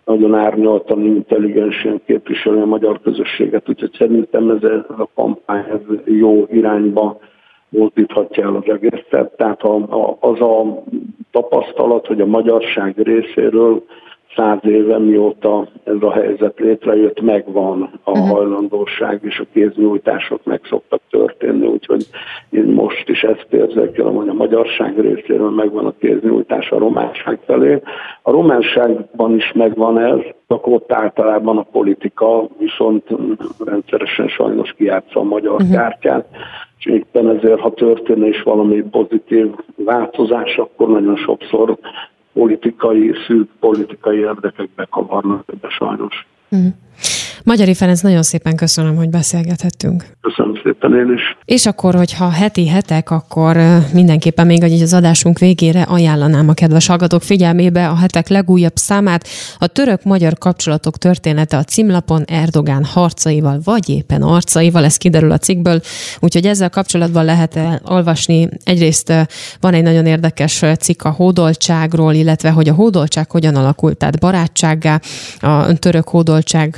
nagyon 0.05 0.35
árnyaltan, 0.35 1.05
intelligensen 1.05 2.01
képviseli 2.05 2.59
a 2.59 2.65
magyar 2.65 2.99
közösséget, 3.01 3.69
úgyhogy 3.69 3.93
szerintem 3.97 4.49
ez, 4.49 4.63
a 4.87 5.07
kampány 5.15 5.65
ez 5.69 5.95
jó 6.05 6.47
irányba 6.51 7.19
mozdíthatja 7.69 8.43
el 8.43 8.55
az 8.55 8.73
egészet. 8.73 9.35
Tehát 9.37 9.61
a, 9.61 10.17
az 10.19 10.41
a 10.41 10.83
tapasztalat, 11.31 12.07
hogy 12.07 12.21
a 12.21 12.25
magyarság 12.25 12.93
részéről 12.97 13.83
száz 14.35 14.59
éve, 14.61 14.97
mióta 14.97 15.67
ez 15.83 15.95
a 15.99 16.11
helyzet 16.11 16.59
létrejött, 16.59 17.21
megvan 17.21 17.99
a 18.03 18.11
uh-huh. 18.11 18.29
hajlandóság, 18.29 19.19
és 19.23 19.39
a 19.39 19.45
kéznyújtások 19.53 20.43
meg 20.43 20.61
szoktak 20.69 21.01
történni, 21.09 21.67
úgyhogy 21.67 22.05
én 22.49 22.63
most 22.63 23.09
is 23.09 23.23
ezt 23.23 23.47
érzékelem, 23.49 24.13
hogy 24.13 24.27
a 24.27 24.33
magyarság 24.33 24.99
részéről 24.99 25.49
megvan 25.49 25.85
a 25.85 25.93
kéznyújtás 25.99 26.69
a 26.69 26.77
románság 26.77 27.39
felé. 27.45 27.81
A 28.21 28.31
románságban 28.31 29.35
is 29.35 29.51
megvan 29.51 29.99
ez, 29.99 30.19
akkor 30.47 30.73
ott 30.73 30.91
általában 30.91 31.57
a 31.57 31.65
politika 31.71 32.47
viszont 32.57 33.03
rendszeresen 33.65 34.27
sajnos 34.27 34.73
kijátsza 34.73 35.19
a 35.19 35.23
magyar 35.23 35.53
uh-huh. 35.53 35.71
kártyát, 35.71 36.25
és 36.77 36.85
éppen 36.85 37.29
ezért, 37.29 37.59
ha 37.59 37.73
történne 37.73 38.27
is 38.27 38.41
valami 38.41 38.81
pozitív 38.81 39.47
változás, 39.75 40.57
akkor 40.57 40.89
nagyon 40.89 41.15
sokszor 41.15 41.77
politikai, 42.33 43.11
szűk 43.27 43.49
politikai 43.59 44.17
érdekekbe 44.17 44.87
kavarnak 44.91 45.43
ebbe 45.53 45.69
sajnos. 45.69 46.27
Mm. 46.55 46.67
Magyari 47.43 47.73
Ferenc, 47.73 48.01
nagyon 48.01 48.23
szépen 48.23 48.55
köszönöm, 48.55 48.95
hogy 48.95 49.09
beszélgethettünk. 49.09 50.05
Köszönöm 50.21 50.59
szépen 50.63 50.93
én 50.93 51.13
is. 51.13 51.21
És 51.45 51.65
akkor, 51.65 51.95
hogyha 51.95 52.29
heti 52.29 52.67
hetek, 52.67 53.11
akkor 53.11 53.57
mindenképpen 53.93 54.45
még 54.45 54.63
az 54.63 54.93
adásunk 54.93 55.39
végére 55.39 55.81
ajánlanám 55.81 56.49
a 56.49 56.53
kedves 56.53 56.87
hallgatók 56.87 57.21
figyelmébe 57.21 57.89
a 57.89 57.95
hetek 57.95 58.27
legújabb 58.27 58.75
számát. 58.75 59.27
A 59.57 59.67
török-magyar 59.67 60.37
kapcsolatok 60.37 60.97
története 60.97 61.57
a 61.57 61.63
címlapon 61.63 62.23
Erdogán 62.27 62.83
harcaival, 62.83 63.59
vagy 63.63 63.89
éppen 63.89 64.21
arcaival, 64.21 64.83
ez 64.83 64.97
kiderül 64.97 65.31
a 65.31 65.37
cikkből. 65.37 65.81
Úgyhogy 66.19 66.45
ezzel 66.45 66.69
kapcsolatban 66.69 67.25
lehet 67.25 67.59
olvasni. 67.85 68.49
Egyrészt 68.63 69.13
van 69.59 69.73
egy 69.73 69.83
nagyon 69.83 70.05
érdekes 70.05 70.63
cikk 70.79 71.03
a 71.03 71.09
hódoltságról, 71.09 72.13
illetve 72.13 72.49
hogy 72.49 72.69
a 72.69 72.73
hódoltság 72.73 73.31
hogyan 73.31 73.55
alakult, 73.55 73.97
tehát 73.97 74.19
barátsággá, 74.19 74.99
a 75.39 75.73
török 75.73 76.09
hódoltság, 76.09 76.75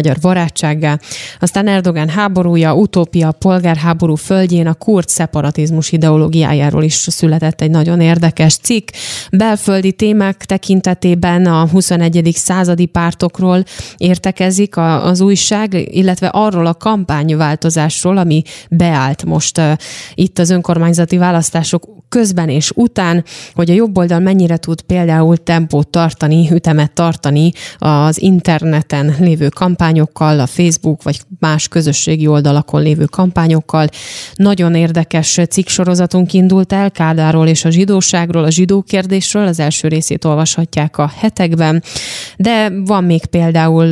török-magyar 0.00 0.16
barátsággá. 0.20 0.98
Aztán 1.38 1.68
Erdogán 1.68 2.08
háborúja, 2.08 2.74
utópia, 2.74 3.32
polgárháború 3.32 4.14
földjén 4.14 4.66
a 4.66 4.74
kurd 4.74 5.08
szeparatizmus 5.08 5.92
ideológiájáról 5.92 6.82
is 6.82 6.94
született 6.94 7.60
egy 7.60 7.70
nagyon 7.70 8.00
érdekes 8.00 8.56
cikk. 8.56 8.88
Belföldi 9.32 9.92
témák 9.92 10.44
tekintetében 10.44 11.46
a 11.46 11.68
21. 11.68 12.30
századi 12.34 12.86
pártokról 12.86 13.64
értekezik 13.96 14.76
az 14.76 15.20
újság, 15.20 15.74
illetve 15.94 16.26
arról 16.26 16.66
a 16.66 16.74
kampányváltozásról, 16.74 18.16
ami 18.16 18.42
beállt 18.70 19.24
most 19.24 19.60
itt 20.14 20.38
az 20.38 20.50
önkormányzati 20.50 21.16
választások 21.16 21.98
közben 22.08 22.48
és 22.48 22.70
után, 22.74 23.24
hogy 23.54 23.70
a 23.70 23.74
jobb 23.74 23.98
oldal 23.98 24.18
mennyire 24.18 24.56
tud 24.56 24.80
például 24.80 25.36
tempót 25.36 25.88
tartani, 25.88 26.48
ütemet 26.52 26.92
tartani 26.92 27.52
az 27.78 28.22
interneten 28.22 29.14
lévő 29.18 29.48
kampányokkal, 29.88 30.40
a 30.40 30.46
Facebook 30.46 31.02
vagy 31.02 31.20
más 31.38 31.68
közösségi 31.68 32.26
oldalakon 32.26 32.82
lévő 32.82 33.04
kampányokkal. 33.04 33.86
Nagyon 34.34 34.74
érdekes 34.74 35.40
cikksorozatunk 35.50 36.32
indult 36.32 36.72
el 36.72 36.90
Kádáról 36.90 37.46
és 37.46 37.64
a 37.64 37.70
zsidóságról, 37.70 38.44
a 38.44 38.50
zsidó 38.50 38.82
kérdésről, 38.82 39.46
az 39.46 39.60
első 39.60 39.88
részét 39.88 40.24
olvashatják 40.24 40.98
a 40.98 41.10
hetekben, 41.16 41.82
de 42.40 42.72
van 42.84 43.04
még 43.04 43.24
például 43.24 43.88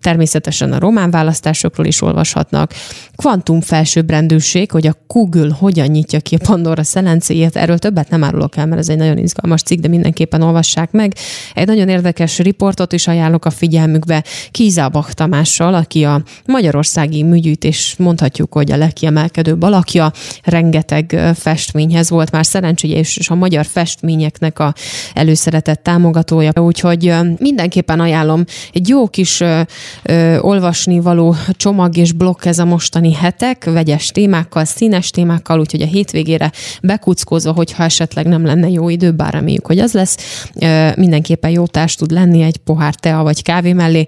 természetesen 0.00 0.72
a 0.72 0.78
román 0.78 1.10
választásokról 1.10 1.86
is 1.86 2.02
olvashatnak. 2.02 2.72
Kvantum 3.16 3.60
felsőbbrendűség, 3.60 4.70
hogy 4.70 4.86
a 4.86 4.96
Google 5.06 5.54
hogyan 5.58 5.86
nyitja 5.86 6.20
ki 6.20 6.34
a 6.34 6.44
Pandora 6.46 6.82
szelencéjét, 6.82 7.56
erről 7.56 7.78
többet 7.78 8.10
nem 8.10 8.24
árulok 8.24 8.56
el, 8.56 8.66
mert 8.66 8.80
ez 8.80 8.88
egy 8.88 8.96
nagyon 8.96 9.18
izgalmas 9.18 9.62
cikk, 9.62 9.80
de 9.80 9.88
mindenképpen 9.88 10.42
olvassák 10.42 10.90
meg. 10.90 11.14
Egy 11.54 11.66
nagyon 11.66 11.88
érdekes 11.88 12.38
riportot 12.38 12.92
is 12.92 13.06
ajánlok 13.06 13.44
a 13.44 13.50
figyelmükbe 13.50 14.24
Kízábach 14.50 15.12
Tamással, 15.12 15.74
aki 15.74 16.04
a 16.04 16.22
magyarországi 16.46 17.22
műgyűjtés 17.22 17.94
mondhatjuk, 17.98 18.52
hogy 18.52 18.72
a 18.72 18.76
legkiemelkedőbb 18.76 19.62
alakja. 19.62 20.12
Rengeteg 20.42 21.20
festményhez 21.34 22.10
volt 22.10 22.30
már 22.30 22.46
szerencsé, 22.46 22.88
és 22.88 23.28
a 23.30 23.34
magyar 23.34 23.66
festményeknek 23.66 24.58
a 24.58 24.74
előszeretett 25.14 25.82
támogatója. 25.82 26.50
Úgyhogy 26.54 27.14
mindenképpen 27.46 28.00
ajánlom 28.00 28.44
egy 28.72 28.88
jó 28.88 29.08
kis 29.08 29.40
ö, 29.40 29.60
ö, 30.02 30.38
olvasni 30.38 31.00
való 31.00 31.34
csomag 31.50 31.96
és 31.96 32.12
blokk 32.12 32.44
ez 32.44 32.58
a 32.58 32.64
mostani 32.64 33.14
hetek, 33.14 33.64
vegyes 33.64 34.08
témákkal, 34.08 34.64
színes 34.64 35.10
témákkal, 35.10 35.60
úgyhogy 35.60 35.82
a 35.82 35.86
hétvégére 35.86 36.52
bekuckózva, 36.82 37.52
hogyha 37.52 37.84
esetleg 37.84 38.26
nem 38.26 38.44
lenne 38.44 38.68
jó 38.68 38.88
idő, 38.88 39.10
bár 39.10 39.32
reméljük, 39.32 39.66
hogy 39.66 39.78
az 39.78 39.92
lesz, 39.92 40.16
ö, 40.54 40.88
mindenképpen 40.96 41.50
jó 41.50 41.66
társ 41.66 41.94
tud 41.94 42.10
lenni 42.10 42.42
egy 42.42 42.56
pohár 42.56 42.94
tea 42.94 43.22
vagy 43.22 43.42
kávé 43.42 43.72
mellé. 43.72 44.06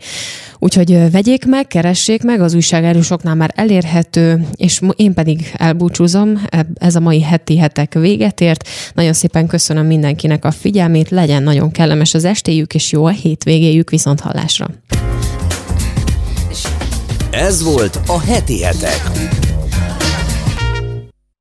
Úgyhogy 0.59 1.11
vegyék 1.11 1.46
meg, 1.46 1.66
keressék 1.66 2.22
meg, 2.22 2.40
az 2.40 2.54
újságárusoknál 2.54 3.34
már 3.34 3.52
elérhető, 3.54 4.46
és 4.54 4.80
én 4.96 5.14
pedig 5.14 5.52
elbúcsúzom, 5.56 6.42
ez 6.74 6.96
a 6.96 7.00
mai 7.00 7.22
heti 7.22 7.59
hetek 7.59 7.94
véget 7.94 8.40
ért. 8.40 8.68
Nagyon 8.94 9.12
szépen 9.12 9.46
köszönöm 9.46 9.86
mindenkinek 9.86 10.44
a 10.44 10.50
figyelmét, 10.50 11.11
legyen 11.11 11.42
nagyon 11.42 11.70
kellemes 11.70 12.14
az 12.14 12.24
estéjük, 12.24 12.74
és 12.74 12.92
jó 12.92 13.04
a 13.04 13.11
hétvégéjük 13.11 13.90
viszont 13.90 14.20
hallásra. 14.20 14.66
Ez 17.30 17.62
volt 17.62 18.00
a 18.06 18.20
heti 18.20 18.62
hetek. 18.62 19.11